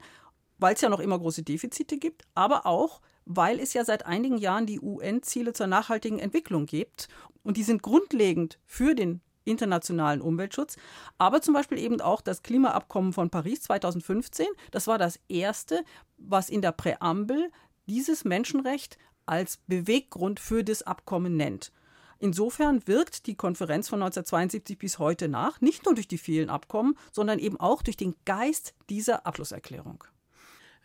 weil 0.59 0.75
es 0.75 0.81
ja 0.81 0.89
noch 0.89 1.01
immer 1.01 1.19
große 1.19 1.43
Defizite 1.43 1.99
gibt, 1.99 2.25
aber 2.35 2.67
auch, 2.67 3.01
weil 3.27 3.61
es 3.61 3.75
ja 3.75 3.85
seit 3.85 4.07
einigen 4.07 4.39
Jahren 4.39 4.67
die 4.67 4.81
UN-Ziele 4.81 5.53
zur 5.53 5.67
nachhaltigen 5.67 6.19
Entwicklung 6.19 6.65
gibt. 6.65 7.09
Und 7.43 7.57
die 7.57 7.63
sind 7.63 7.83
grundlegend 7.83 8.59
für 8.65 8.95
den 8.95 9.21
internationalen 9.45 10.21
Umweltschutz, 10.21 10.77
aber 11.19 11.41
zum 11.41 11.55
Beispiel 11.55 11.79
eben 11.79 12.01
auch 12.01 12.21
das 12.21 12.43
Klimaabkommen 12.43 13.13
von 13.13 13.31
Paris 13.31 13.63
2015. 13.63 14.47
Das 14.71 14.87
war 14.87 14.99
das 14.99 15.21
erste, 15.29 15.85
was 16.17 16.49
in 16.49 16.63
der 16.63 16.73
Präambel 16.73 17.51
dieses 17.87 18.25
Menschenrecht 18.25 18.99
als 19.25 19.59
Beweggrund 19.67 20.41
für 20.41 20.65
das 20.65 20.83
Abkommen 20.83 21.37
nennt. 21.37 21.73
Insofern 22.19 22.87
wirkt 22.87 23.27
die 23.27 23.35
Konferenz 23.35 23.89
von 23.89 24.03
1972 24.03 24.79
bis 24.79 24.99
heute 24.99 25.29
nach, 25.29 25.61
nicht 25.61 25.85
nur 25.85 25.95
durch 25.95 26.09
die 26.09 26.19
vielen 26.19 26.49
Abkommen, 26.49 26.97
sondern 27.13 27.39
eben 27.39 27.61
auch 27.61 27.83
durch 27.83 27.97
den 27.97 28.15
Geist 28.25 28.75
dieser 28.89 29.27
Abschlusserklärung. 29.27 30.05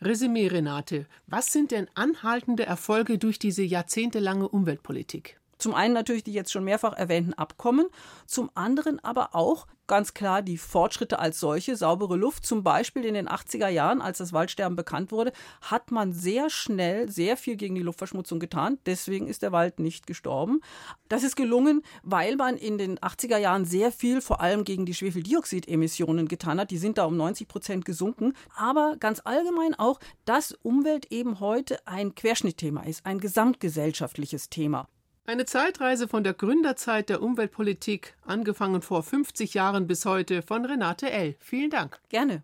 Resümee, 0.04 0.48
Renate. 0.48 1.06
Was 1.28 1.52
sind 1.52 1.70
denn 1.70 1.86
anhaltende 1.94 2.66
Erfolge 2.66 3.18
durch 3.18 3.38
diese 3.38 3.62
jahrzehntelange 3.62 4.48
Umweltpolitik? 4.48 5.38
Zum 5.62 5.76
einen 5.76 5.94
natürlich 5.94 6.24
die 6.24 6.32
jetzt 6.32 6.50
schon 6.50 6.64
mehrfach 6.64 6.92
erwähnten 6.92 7.34
Abkommen, 7.34 7.86
zum 8.26 8.50
anderen 8.56 8.98
aber 9.04 9.36
auch 9.36 9.68
ganz 9.86 10.12
klar 10.12 10.42
die 10.42 10.58
Fortschritte 10.58 11.20
als 11.20 11.38
solche, 11.38 11.76
saubere 11.76 12.16
Luft. 12.16 12.44
Zum 12.44 12.64
Beispiel 12.64 13.04
in 13.04 13.14
den 13.14 13.28
80er 13.28 13.68
Jahren, 13.68 14.00
als 14.00 14.18
das 14.18 14.32
Waldsterben 14.32 14.74
bekannt 14.74 15.12
wurde, 15.12 15.32
hat 15.60 15.92
man 15.92 16.12
sehr 16.12 16.50
schnell 16.50 17.08
sehr 17.08 17.36
viel 17.36 17.54
gegen 17.54 17.76
die 17.76 17.82
Luftverschmutzung 17.82 18.40
getan. 18.40 18.78
Deswegen 18.86 19.28
ist 19.28 19.42
der 19.42 19.52
Wald 19.52 19.78
nicht 19.78 20.08
gestorben. 20.08 20.62
Das 21.08 21.22
ist 21.22 21.36
gelungen, 21.36 21.82
weil 22.02 22.34
man 22.34 22.56
in 22.56 22.76
den 22.76 22.98
80er 22.98 23.36
Jahren 23.36 23.64
sehr 23.64 23.92
viel 23.92 24.20
vor 24.20 24.40
allem 24.40 24.64
gegen 24.64 24.84
die 24.84 24.94
Schwefeldioxidemissionen 24.94 26.26
getan 26.26 26.58
hat. 26.58 26.72
Die 26.72 26.78
sind 26.78 26.98
da 26.98 27.04
um 27.04 27.16
90 27.16 27.46
Prozent 27.46 27.84
gesunken. 27.84 28.32
Aber 28.56 28.96
ganz 28.98 29.20
allgemein 29.22 29.76
auch, 29.76 30.00
dass 30.24 30.50
Umwelt 30.62 31.12
eben 31.12 31.38
heute 31.38 31.86
ein 31.86 32.16
Querschnittthema 32.16 32.82
ist, 32.82 33.06
ein 33.06 33.20
gesamtgesellschaftliches 33.20 34.50
Thema. 34.50 34.88
Eine 35.24 35.44
Zeitreise 35.44 36.08
von 36.08 36.24
der 36.24 36.34
Gründerzeit 36.34 37.08
der 37.08 37.22
Umweltpolitik, 37.22 38.16
angefangen 38.26 38.82
vor 38.82 39.04
50 39.04 39.54
Jahren 39.54 39.86
bis 39.86 40.04
heute, 40.04 40.42
von 40.42 40.64
Renate 40.64 41.12
L. 41.12 41.36
Vielen 41.38 41.70
Dank. 41.70 42.00
Gerne. 42.08 42.42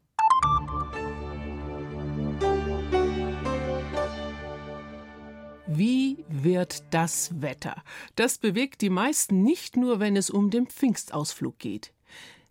Wie 5.67 6.25
wird 6.29 6.85
das 6.95 7.43
Wetter? 7.43 7.83
Das 8.15 8.39
bewegt 8.39 8.81
die 8.81 8.91
meisten 8.91 9.43
nicht 9.43 9.77
nur, 9.77 9.99
wenn 9.99 10.17
es 10.17 10.31
um 10.31 10.51
den 10.51 10.69
Pfingstausflug 10.69 11.59
geht. 11.59 11.93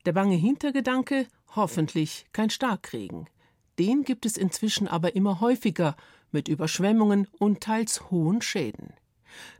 Der 0.05 0.11
bange 0.11 0.35
Hintergedanke, 0.35 1.27
hoffentlich 1.55 2.25
kein 2.33 2.49
Starkregen. 2.49 3.29
Den 3.79 4.03
gibt 4.03 4.25
es 4.25 4.35
inzwischen 4.35 4.89
aber 4.89 5.15
immer 5.15 5.39
häufiger, 5.39 5.95
mit 6.33 6.49
Überschwemmungen 6.49 7.29
und 7.39 7.61
teils 7.61 8.11
hohen 8.11 8.41
Schäden. 8.41 8.93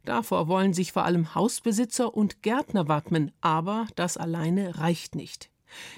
Davor 0.06 0.48
wollen 0.48 0.74
sich 0.74 0.92
vor 0.92 1.06
allem 1.06 1.36
Hausbesitzer 1.36 2.14
und 2.16 2.42
Gärtner 2.42 2.88
wappnen, 2.88 3.32
aber 3.42 3.88
das 3.96 4.18
alleine 4.18 4.78
reicht 4.78 5.16
nicht. 5.16 5.50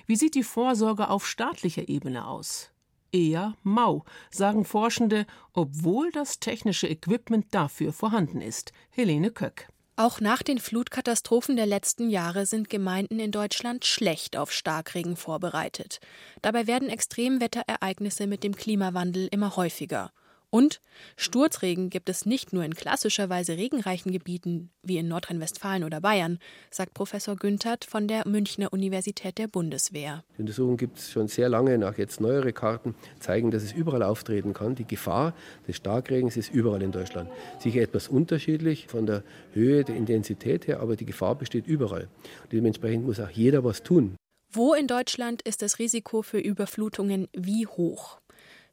Wie 0.06 0.16
sieht 0.16 0.36
die 0.36 0.44
Vorsorge 0.44 1.10
auf 1.10 1.28
staatlicher 1.28 1.90
Ebene 1.90 2.28
aus? 2.28 2.72
Eher 3.12 3.56
mau, 3.64 4.06
sagen 4.30 4.66
Forschende, 4.66 5.26
obwohl 5.54 6.12
das 6.12 6.40
technische 6.40 6.88
Equipment 6.88 7.48
dafür 7.52 7.92
vorhanden 7.92 8.42
ist. 8.42 8.72
Helene 8.90 9.32
Köck. 9.32 9.68
Auch 9.96 10.22
nach 10.22 10.44
den 10.44 10.60
Flutkatastrophen 10.60 11.58
der 11.58 11.66
letzten 11.66 12.10
Jahre 12.10 12.46
sind 12.46 12.70
Gemeinden 12.70 13.20
in 13.20 13.32
Deutschland 13.32 13.84
schlecht 13.84 14.38
auf 14.38 14.54
Starkregen 14.54 15.18
vorbereitet. 15.18 16.00
Dabei 16.42 16.68
werden 16.68 16.88
Extremwetterereignisse 16.88 18.26
mit 18.26 18.46
dem 18.46 18.56
Klimawandel 18.56 19.28
immer 19.30 19.58
häufiger. 19.58 20.12
Und 20.52 20.82
Sturzregen 21.16 21.92
gibt 21.92 22.10
es 22.10 22.26
nicht 22.26 22.54
nur 22.54 22.64
in 22.64 22.74
klassischerweise 22.74 23.56
regenreichen 23.58 24.12
Gebieten 24.12 24.72
wie 24.82 24.98
in 24.98 25.08
Nordrhein-Westfalen 25.08 25.84
oder 25.84 26.02
Bayern, 26.02 26.40
sagt 26.72 26.96
Professor 26.96 27.36
Günthert 27.36 27.86
von 27.86 28.08
der 28.08 28.28
Münchner 28.28 28.74
Universität 28.74 29.38
der 29.38 29.48
Bundeswehr. 29.48 30.24
Die 30.38 30.42
Untersuchungen 30.42 30.78
gibt 30.78 30.98
es 30.98 31.12
schon 31.12 31.28
sehr 31.28 31.50
lange, 31.50 31.78
nach 31.78 32.00
jetzt 32.00 32.20
neuere 32.20 32.52
Karten 32.52 32.96
zeigen, 33.20 33.52
dass 33.52 33.62
es 33.62 33.74
überall 33.74 34.02
auftreten 34.02 34.54
kann. 34.54 34.74
Die 34.74 34.88
Gefahr 34.88 35.36
des 35.68 35.76
Starkregens 35.76 36.36
ist 36.36 36.52
überall 36.52 36.82
in 36.82 36.92
Deutschland. 36.92 37.30
Sicher 37.60 37.82
etwas 37.82 38.08
unterschiedlich 38.08 38.88
von 38.88 39.06
der 39.06 39.24
Höhe, 39.54 39.84
der 39.84 39.96
Intensität 39.96 40.68
her, 40.68 40.80
aber 40.80 40.96
die 40.96 41.06
Gefahr 41.06 41.36
besteht 41.36 41.68
überall. 41.68 42.08
Und 42.44 42.54
dementsprechend 42.54 43.06
muss 43.06 43.20
auch 43.20 43.30
jeder 43.30 43.64
was 43.64 43.84
tun. 43.84 44.16
Wo 44.52 44.74
in 44.74 44.88
Deutschland 44.88 45.44
ist 45.44 45.62
das 45.62 45.78
Risiko 45.78 46.24
für 46.24 46.40
Überflutungen 46.40 47.28
wie 47.34 47.68
hoch? 47.68 48.20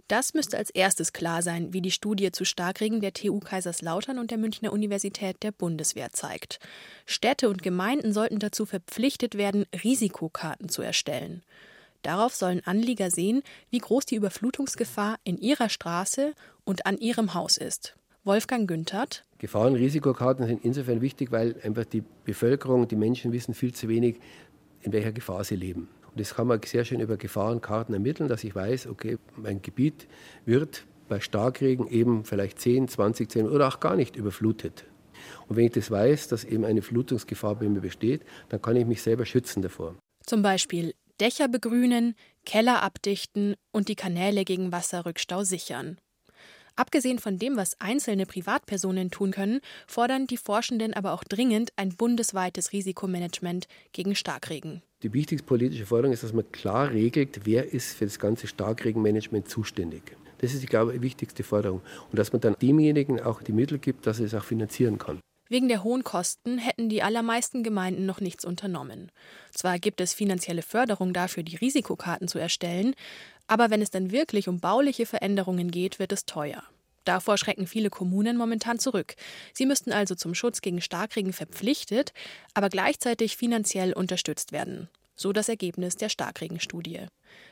Das 0.09 0.35
müsste 0.35 0.57
als 0.57 0.71
erstes 0.71 1.13
klar 1.13 1.43
sein, 1.43 1.73
wie 1.73 1.83
die 1.83 1.91
Studie 1.91 2.31
zu 2.31 2.45
Starkregen 2.45 3.01
der 3.01 3.13
TU 3.13 3.41
Kaiserslautern 3.41 4.21
und 4.21 4.31
der 4.31 4.39
Münchner 4.39 4.73
Universität 4.73 5.43
der 5.43 5.51
Bundeswehr 5.51 6.11
zeigt. 6.11 6.61
Städte 7.07 7.49
und 7.49 7.63
Gemeinden 7.63 8.13
sollten 8.13 8.39
dazu 8.39 8.67
verpflichtet 8.67 9.37
werden, 9.37 9.67
Risikokarten 9.83 10.69
zu 10.69 10.83
erstellen. 10.83 11.43
Darauf 12.03 12.37
sollen 12.37 12.65
Anlieger 12.65 13.11
sehen, 13.11 13.43
wie 13.71 13.79
groß 13.79 14.07
die 14.07 14.15
Überflutungsgefahr 14.15 15.17
in 15.25 15.39
ihrer 15.39 15.69
Straße 15.69 16.35
und 16.65 16.87
an 16.87 16.99
ihrem 16.99 17.35
Haus 17.35 17.57
ist. 17.57 17.97
Wolfgang 18.23 18.69
Günthert. 18.69 19.25
Gefahren- 19.39 19.73
und 19.73 19.81
Risikokarten 19.81 20.47
sind 20.47 20.65
insofern 20.65 21.01
wichtig, 21.01 21.33
weil 21.33 21.61
einfach 21.65 21.85
die 21.85 22.05
Bevölkerung, 22.25 22.87
die 22.87 22.97
Menschen 22.97 23.33
wissen 23.33 23.55
viel 23.55 23.75
zu 23.75 23.89
wenig, 23.89 24.21
in 24.83 24.93
welcher 24.93 25.11
Gefahr 25.11 25.43
sie 25.43 25.57
leben. 25.57 25.89
Das 26.17 26.35
kann 26.35 26.47
man 26.47 26.61
sehr 26.63 26.85
schön 26.85 27.01
über 27.01 27.19
Gefahrenkarten 27.19 27.95
ermitteln, 27.95 28.29
dass 28.29 28.43
ich 28.43 28.55
weiß, 28.55 28.87
okay, 28.87 29.19
mein 29.37 29.61
Gebiet 29.61 30.09
wird 30.47 30.87
bei 31.09 31.21
Starkregen 31.21 31.87
eben 31.89 32.25
vielleicht 32.25 32.59
10, 32.59 32.89
20 32.89 33.31
10 33.31 33.49
oder 33.49 33.69
auch 33.69 33.81
gar 33.81 33.97
nicht 33.97 34.17
überflutet. 34.17 34.87
Und 35.47 35.57
wenn 35.57 35.67
ich 35.67 35.73
das 35.73 35.91
weiß, 35.91 36.29
dass 36.29 36.45
eben 36.45 36.65
eine 36.65 36.83
Flutungsgefahr 36.83 37.57
bei 37.57 37.69
mir 37.69 37.81
besteht, 37.81 38.23
dann 38.49 38.63
kann 38.63 38.77
ich 38.77 38.87
mich 38.87 39.03
selber 39.03 39.27
schützen 39.27 39.63
davor. 39.63 39.95
Zum 40.25 40.43
Beispiel 40.43 40.95
Dächer 41.21 41.49
begrünen, 41.49 42.15
Keller 42.45 42.83
abdichten 42.83 43.55
und 43.73 43.89
die 43.89 43.95
Kanäle 43.95 44.45
gegen 44.45 44.73
Wasserrückstau 44.73 45.45
sichern. 45.45 45.99
Abgesehen 46.77 47.19
von 47.19 47.39
dem, 47.39 47.57
was 47.57 47.81
einzelne 47.81 48.27
Privatpersonen 48.27 49.11
tun 49.11 49.31
können, 49.31 49.61
fordern 49.87 50.27
die 50.27 50.37
Forschenden 50.37 50.93
aber 50.93 51.13
auch 51.13 51.25
dringend 51.25 51.71
ein 51.77 51.97
bundesweites 51.97 52.73
Risikomanagement 52.73 53.67
gegen 53.93 54.15
Starkregen. 54.15 54.83
Die 55.03 55.13
wichtigste 55.13 55.47
politische 55.47 55.85
Forderung 55.85 56.15
ist, 56.15 56.23
dass 56.23 56.33
man 56.33 56.51
klar 56.53 56.91
regelt, 56.91 57.41
wer 57.45 57.73
ist 57.73 57.97
für 57.97 58.07
das 58.07 58.19
ganze 58.19 58.47
Starkregenmanagement 58.47 59.47
zuständig. 59.47 60.17
Das 60.39 60.55
ist, 60.55 60.63
ich 60.63 60.71
glaube, 60.71 60.95
die 60.95 61.03
wichtigste 61.03 61.43
Forderung. 61.43 61.83
Und 62.11 62.19
dass 62.19 62.33
man 62.33 62.41
dann 62.41 62.57
demjenigen 62.61 63.21
auch 63.21 63.43
die 63.43 63.53
Mittel 63.53 63.79
gibt, 63.79 64.07
dass 64.07 64.21
er 64.21 64.27
es 64.27 64.35
auch 64.35 64.45
finanzieren 64.45 64.99
kann. 64.99 65.21
Wegen 65.49 65.69
der 65.69 65.85
hohen 65.85 66.03
Kosten 66.03 66.59
hätten 66.59 66.89
die 66.89 67.03
allermeisten 67.03 67.63
Gemeinden 67.63 68.07
noch 68.07 68.21
nichts 68.21 68.45
unternommen. 68.45 69.13
Zwar 69.53 69.79
gibt 69.79 70.01
es 70.01 70.15
finanzielle 70.15 70.63
Förderung 70.63 71.13
dafür, 71.13 71.43
die 71.43 71.57
Risikokarten 71.57 72.27
zu 72.27 72.39
erstellen, 72.39 72.95
aber 73.47 73.71
wenn 73.71 73.83
es 73.83 73.91
dann 73.91 74.11
wirklich 74.11 74.49
um 74.49 74.61
bauliche 74.61 75.07
Veränderungen 75.07 75.71
geht, 75.71 75.99
wird 75.99 76.11
es 76.11 76.25
teuer. 76.25 76.65
Davor 77.07 77.39
schrecken 77.39 77.67
viele 77.67 77.89
Kommunen 77.89 78.37
momentan 78.37 78.79
zurück. 78.79 79.15
Sie 79.55 79.65
müssten 79.65 79.93
also 79.93 80.15
zum 80.15 80.35
Schutz 80.35 80.61
gegen 80.61 80.83
Starkregen 80.83 81.33
verpflichtet, 81.33 82.13
aber 82.53 82.69
gleichzeitig 82.69 83.37
finanziell 83.37 83.93
unterstützt 83.93 84.53
werden. 84.53 84.89
So 85.15 85.33
das 85.33 85.49
Ergebnis 85.49 85.97
der 85.97 86.11
Starkregenstudie. 86.11 87.07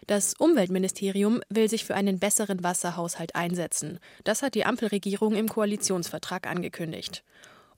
Das 0.06 0.34
Umweltministerium 0.34 1.40
will 1.48 1.70
sich 1.70 1.84
für 1.84 1.94
einen 1.94 2.18
besseren 2.18 2.62
Wasserhaushalt 2.62 3.36
einsetzen. 3.36 4.00
Das 4.24 4.42
hat 4.42 4.54
die 4.54 4.66
Ampelregierung 4.66 5.34
im 5.34 5.48
Koalitionsvertrag 5.48 6.46
angekündigt. 6.46 7.24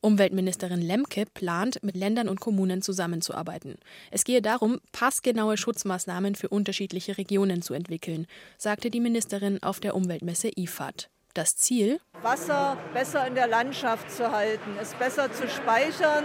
Umweltministerin 0.01 0.81
Lemke 0.81 1.25
plant, 1.35 1.83
mit 1.83 1.97
Ländern 1.97 2.29
und 2.29 2.41
Kommunen 2.41 2.81
zusammenzuarbeiten. 2.81 3.77
Es 4.11 4.25
gehe 4.25 4.41
darum, 4.41 4.81
passgenaue 4.93 5.57
Schutzmaßnahmen 5.57 6.37
für 6.37 6.49
unterschiedliche 6.49 7.19
Regionen 7.19 7.61
zu 7.61 7.75
entwickeln, 7.75 8.27
sagte 8.57 8.91
die 8.91 9.01
Ministerin 9.01 9.63
auf 9.63 9.79
der 9.79 9.95
Umweltmesse 9.95 10.51
IFAD. 10.57 11.11
Das 11.37 11.55
Ziel? 11.55 12.01
Wasser 12.23 12.79
besser 12.95 13.27
in 13.27 13.35
der 13.35 13.47
Landschaft 13.47 14.11
zu 14.11 14.33
halten, 14.33 14.79
es 14.81 14.95
besser 14.95 15.31
zu 15.31 15.47
speichern 15.51 16.25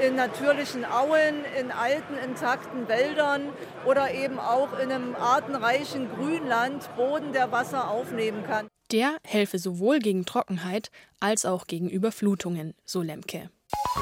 in 0.00 0.14
natürlichen 0.14 0.84
Auen, 0.84 1.44
in 1.58 1.72
alten, 1.72 2.16
intakten 2.24 2.86
Wäldern 2.86 3.48
oder 3.84 4.14
eben 4.14 4.38
auch 4.38 4.72
in 4.78 4.92
einem 4.92 5.16
artenreichen 5.16 6.08
Grünland, 6.08 6.88
Boden, 6.94 7.32
der 7.32 7.50
Wasser 7.50 7.90
aufnehmen 7.90 8.44
kann. 8.46 8.68
Der 8.92 9.16
helfe 9.24 9.58
sowohl 9.58 9.98
gegen 9.98 10.24
Trockenheit 10.24 10.92
als 11.18 11.46
auch 11.46 11.66
gegen 11.66 11.90
Überflutungen, 11.90 12.74
so 12.84 13.02
Lemke. 13.02 13.50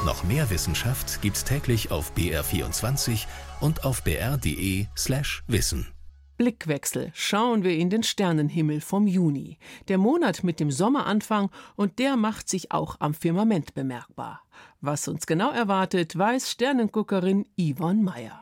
Noch 0.04 0.22
mehr 0.22 0.50
Wissenschaft 0.50 1.22
gibt's 1.22 1.44
täglich 1.44 1.90
auf 1.90 2.12
BR24 2.14 3.24
und 3.60 3.86
auf 3.86 4.04
br.de/slash 4.04 5.44
wissen. 5.46 5.94
Blickwechsel 6.36 7.10
schauen 7.14 7.62
wir 7.62 7.76
in 7.76 7.90
den 7.90 8.02
Sternenhimmel 8.02 8.80
vom 8.80 9.06
Juni, 9.06 9.58
der 9.88 9.98
Monat 9.98 10.44
mit 10.44 10.60
dem 10.60 10.70
Sommeranfang, 10.70 11.50
und 11.76 11.98
der 11.98 12.16
macht 12.16 12.48
sich 12.48 12.72
auch 12.72 12.96
am 13.00 13.14
Firmament 13.14 13.74
bemerkbar. 13.74 14.42
Was 14.80 15.08
uns 15.08 15.26
genau 15.26 15.50
erwartet, 15.50 16.16
weiß 16.16 16.50
Sternenguckerin 16.50 17.46
Yvonne 17.58 18.02
Meyer. 18.02 18.38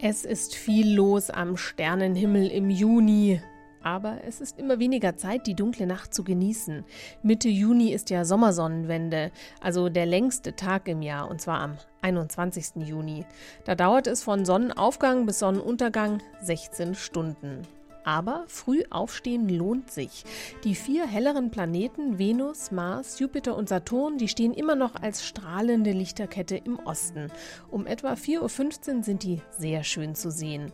Es 0.00 0.24
ist 0.24 0.56
viel 0.56 0.94
los 0.94 1.30
am 1.30 1.56
Sternenhimmel 1.56 2.48
im 2.48 2.70
Juni. 2.70 3.40
Aber 3.82 4.18
es 4.26 4.40
ist 4.40 4.58
immer 4.58 4.78
weniger 4.78 5.16
Zeit, 5.16 5.46
die 5.46 5.54
dunkle 5.54 5.86
Nacht 5.86 6.14
zu 6.14 6.24
genießen. 6.24 6.84
Mitte 7.22 7.48
Juni 7.48 7.92
ist 7.92 8.10
ja 8.10 8.24
Sommersonnenwende, 8.24 9.32
also 9.60 9.88
der 9.88 10.06
längste 10.06 10.54
Tag 10.54 10.88
im 10.88 11.02
Jahr, 11.02 11.28
und 11.30 11.40
zwar 11.40 11.60
am 11.60 11.78
21. 12.02 12.86
Juni. 12.86 13.24
Da 13.64 13.74
dauert 13.74 14.06
es 14.06 14.22
von 14.22 14.44
Sonnenaufgang 14.44 15.26
bis 15.26 15.38
Sonnenuntergang 15.40 16.22
16 16.40 16.94
Stunden. 16.94 17.62
Aber 18.04 18.44
früh 18.48 18.82
aufstehen 18.90 19.48
lohnt 19.48 19.90
sich. 19.90 20.24
Die 20.64 20.74
vier 20.74 21.06
helleren 21.06 21.50
Planeten 21.50 22.18
Venus, 22.18 22.72
Mars, 22.72 23.18
Jupiter 23.20 23.56
und 23.56 23.68
Saturn, 23.68 24.18
die 24.18 24.28
stehen 24.28 24.54
immer 24.54 24.74
noch 24.74 24.96
als 24.96 25.24
strahlende 25.24 25.92
Lichterkette 25.92 26.56
im 26.56 26.78
Osten. 26.80 27.30
Um 27.70 27.86
etwa 27.86 28.14
4.15 28.14 28.96
Uhr 28.96 29.02
sind 29.04 29.22
die 29.22 29.40
sehr 29.56 29.84
schön 29.84 30.14
zu 30.14 30.30
sehen. 30.30 30.72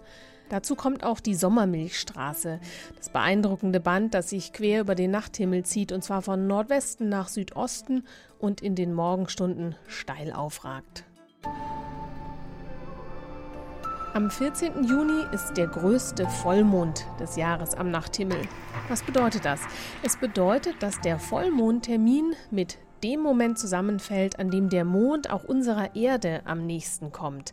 Dazu 0.48 0.74
kommt 0.74 1.04
auch 1.04 1.20
die 1.20 1.34
Sommermilchstraße, 1.34 2.60
das 2.96 3.10
beeindruckende 3.10 3.80
Band, 3.80 4.14
das 4.14 4.30
sich 4.30 4.52
quer 4.52 4.80
über 4.80 4.94
den 4.94 5.10
Nachthimmel 5.10 5.64
zieht 5.64 5.92
und 5.92 6.02
zwar 6.02 6.22
von 6.22 6.46
Nordwesten 6.46 7.08
nach 7.08 7.28
Südosten 7.28 8.04
und 8.38 8.62
in 8.62 8.74
den 8.74 8.94
Morgenstunden 8.94 9.74
steil 9.86 10.32
aufragt. 10.32 11.04
Am 14.14 14.30
14. 14.30 14.84
Juni 14.84 15.22
ist 15.32 15.52
der 15.58 15.66
größte 15.66 16.26
Vollmond 16.26 17.06
des 17.20 17.36
Jahres 17.36 17.74
am 17.74 17.90
Nachthimmel. 17.90 18.40
Was 18.88 19.02
bedeutet 19.02 19.44
das? 19.44 19.60
Es 20.02 20.16
bedeutet, 20.16 20.82
dass 20.82 21.00
der 21.02 21.18
Vollmondtermin 21.18 22.34
mit 22.50 22.78
dem 23.04 23.20
Moment 23.20 23.58
zusammenfällt, 23.58 24.38
an 24.38 24.50
dem 24.50 24.70
der 24.70 24.84
Mond 24.84 25.30
auch 25.30 25.44
unserer 25.44 25.94
Erde 25.94 26.40
am 26.46 26.66
nächsten 26.66 27.12
kommt. 27.12 27.52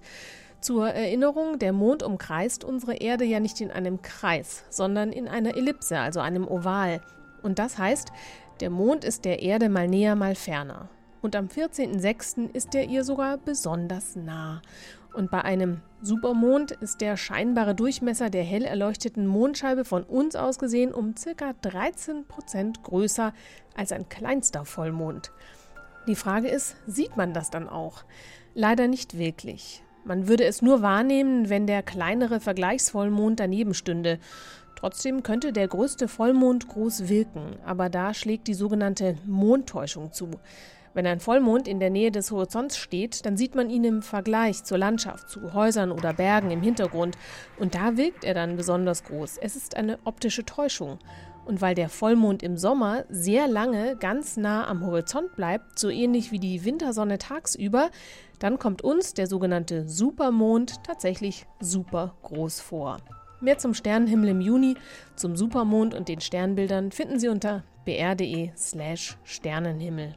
Zur 0.62 0.90
Erinnerung, 0.90 1.60
der 1.60 1.74
Mond 1.74 2.02
umkreist 2.04 2.64
unsere 2.64 2.96
Erde 2.96 3.26
ja 3.26 3.40
nicht 3.40 3.62
in 3.62 3.72
einem 3.72 4.02
Kreis, 4.02 4.64
sondern 4.70 5.12
in 5.12 5.28
einer 5.28 5.56
Ellipse, 5.56 6.00
also 6.00 6.20
einem 6.20 6.48
Oval. 6.48 7.02
Und 7.44 7.60
das 7.60 7.78
heißt, 7.78 8.12
der 8.60 8.70
Mond 8.70 9.04
ist 9.04 9.26
der 9.26 9.42
Erde 9.42 9.70
mal 9.70 9.88
näher, 9.88 10.16
mal 10.16 10.36
ferner. 10.36 10.90
Und 11.22 11.36
am 11.36 11.48
14.06. 11.48 12.52
ist 12.54 12.74
er 12.76 12.86
ihr 12.86 13.04
sogar 13.04 13.38
besonders 13.38 14.16
nah. 14.16 14.62
Und 15.16 15.32
bei 15.32 15.42
einem 15.44 15.82
Supermond 16.02 16.72
ist 16.72 17.00
der 17.00 17.16
scheinbare 17.16 17.74
Durchmesser 17.74 18.30
der 18.30 18.44
hell 18.44 18.64
erleuchteten 18.64 19.26
Mondscheibe 19.26 19.86
von 19.86 20.04
uns 20.04 20.36
aus 20.36 20.60
gesehen 20.60 20.94
um 20.94 21.16
ca. 21.16 21.54
13 21.62 22.28
Prozent 22.28 22.84
größer 22.84 23.34
als 23.76 23.92
ein 23.94 24.10
kleinster 24.10 24.66
Vollmond. 24.66 25.32
Die 26.08 26.16
Frage 26.16 26.50
ist, 26.50 26.76
sieht 26.86 27.16
man 27.16 27.34
das 27.34 27.50
dann 27.50 27.70
auch? 27.70 28.04
Leider 28.54 28.88
nicht 28.88 29.18
wirklich. 29.18 29.85
Man 30.06 30.28
würde 30.28 30.46
es 30.46 30.62
nur 30.62 30.84
wahrnehmen, 30.84 31.50
wenn 31.50 31.66
der 31.66 31.82
kleinere 31.82 32.40
Vergleichsvollmond 32.40 33.40
daneben 33.40 33.74
stünde. 33.74 34.20
Trotzdem 34.76 35.24
könnte 35.24 35.52
der 35.52 35.68
größte 35.68 36.08
Vollmond 36.08 36.68
groß 36.68 37.10
wirken, 37.10 37.56
aber 37.66 37.90
da 37.90 38.14
schlägt 38.14 38.48
die 38.48 38.54
sogenannte 38.54 39.18
Mondtäuschung 39.26 40.12
zu. 40.14 40.30
Wenn 40.94 41.08
ein 41.08 41.20
Vollmond 41.20 41.68
in 41.68 41.80
der 41.80 41.90
Nähe 41.90 42.12
des 42.12 42.30
Horizonts 42.30 42.78
steht, 42.78 43.26
dann 43.26 43.36
sieht 43.36 43.56
man 43.56 43.72
ihn 43.72 43.84
im 43.84 44.02
Vergleich 44.04 44.64
zur 44.64 44.78
Landschaft, 44.78 45.28
zu 45.28 45.54
Häusern 45.54 45.92
oder 45.92 46.14
Bergen 46.14 46.52
im 46.52 46.62
Hintergrund. 46.62 47.18
Und 47.58 47.74
da 47.74 47.98
wirkt 47.98 48.24
er 48.24 48.36
dann 48.36 48.58
besonders 48.58 49.04
groß. 49.06 49.38
Es 49.42 49.56
ist 49.56 49.76
eine 49.76 49.98
optische 50.06 50.46
Täuschung. 50.46 51.00
Und 51.46 51.62
weil 51.62 51.76
der 51.76 51.90
Vollmond 51.90 52.44
im 52.44 52.58
Sommer 52.58 53.06
sehr 53.10 53.48
lange 53.48 53.98
ganz 53.98 54.38
nah 54.38 54.68
am 54.68 54.86
Horizont 54.86 55.36
bleibt, 55.36 55.78
so 55.78 55.90
ähnlich 55.90 56.32
wie 56.32 56.40
die 56.40 56.64
Wintersonne 56.64 57.18
tagsüber, 57.18 57.90
dann 58.44 58.60
kommt 58.60 58.84
uns 58.84 59.14
der 59.14 59.28
sogenannte 59.28 59.88
Supermond 59.88 60.84
tatsächlich 60.84 61.46
super 61.60 62.16
groß 62.24 62.60
vor. 62.60 62.98
Mehr 63.42 63.58
zum 63.58 63.74
Sternenhimmel 63.74 64.30
im 64.30 64.42
Juni, 64.42 64.76
zum 65.16 65.36
Supermond 65.36 65.94
und 65.94 66.08
den 66.08 66.22
Sternbildern 66.22 66.92
finden 66.92 67.20
Sie 67.20 67.28
unter 67.28 67.64
br.de/slash 67.86 69.18
Sternenhimmel. 69.24 70.16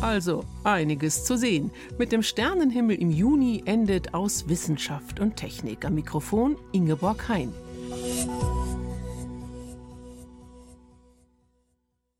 Also 0.00 0.44
einiges 0.64 1.24
zu 1.24 1.36
sehen. 1.36 1.70
Mit 1.96 2.10
dem 2.10 2.22
Sternenhimmel 2.22 2.96
im 2.96 3.10
Juni 3.10 3.62
endet 3.66 4.14
aus 4.14 4.48
Wissenschaft 4.48 5.20
und 5.20 5.36
Technik. 5.36 5.84
Am 5.84 5.94
Mikrofon 5.94 6.56
Ingeborg 6.72 7.28
Hein. 7.28 7.52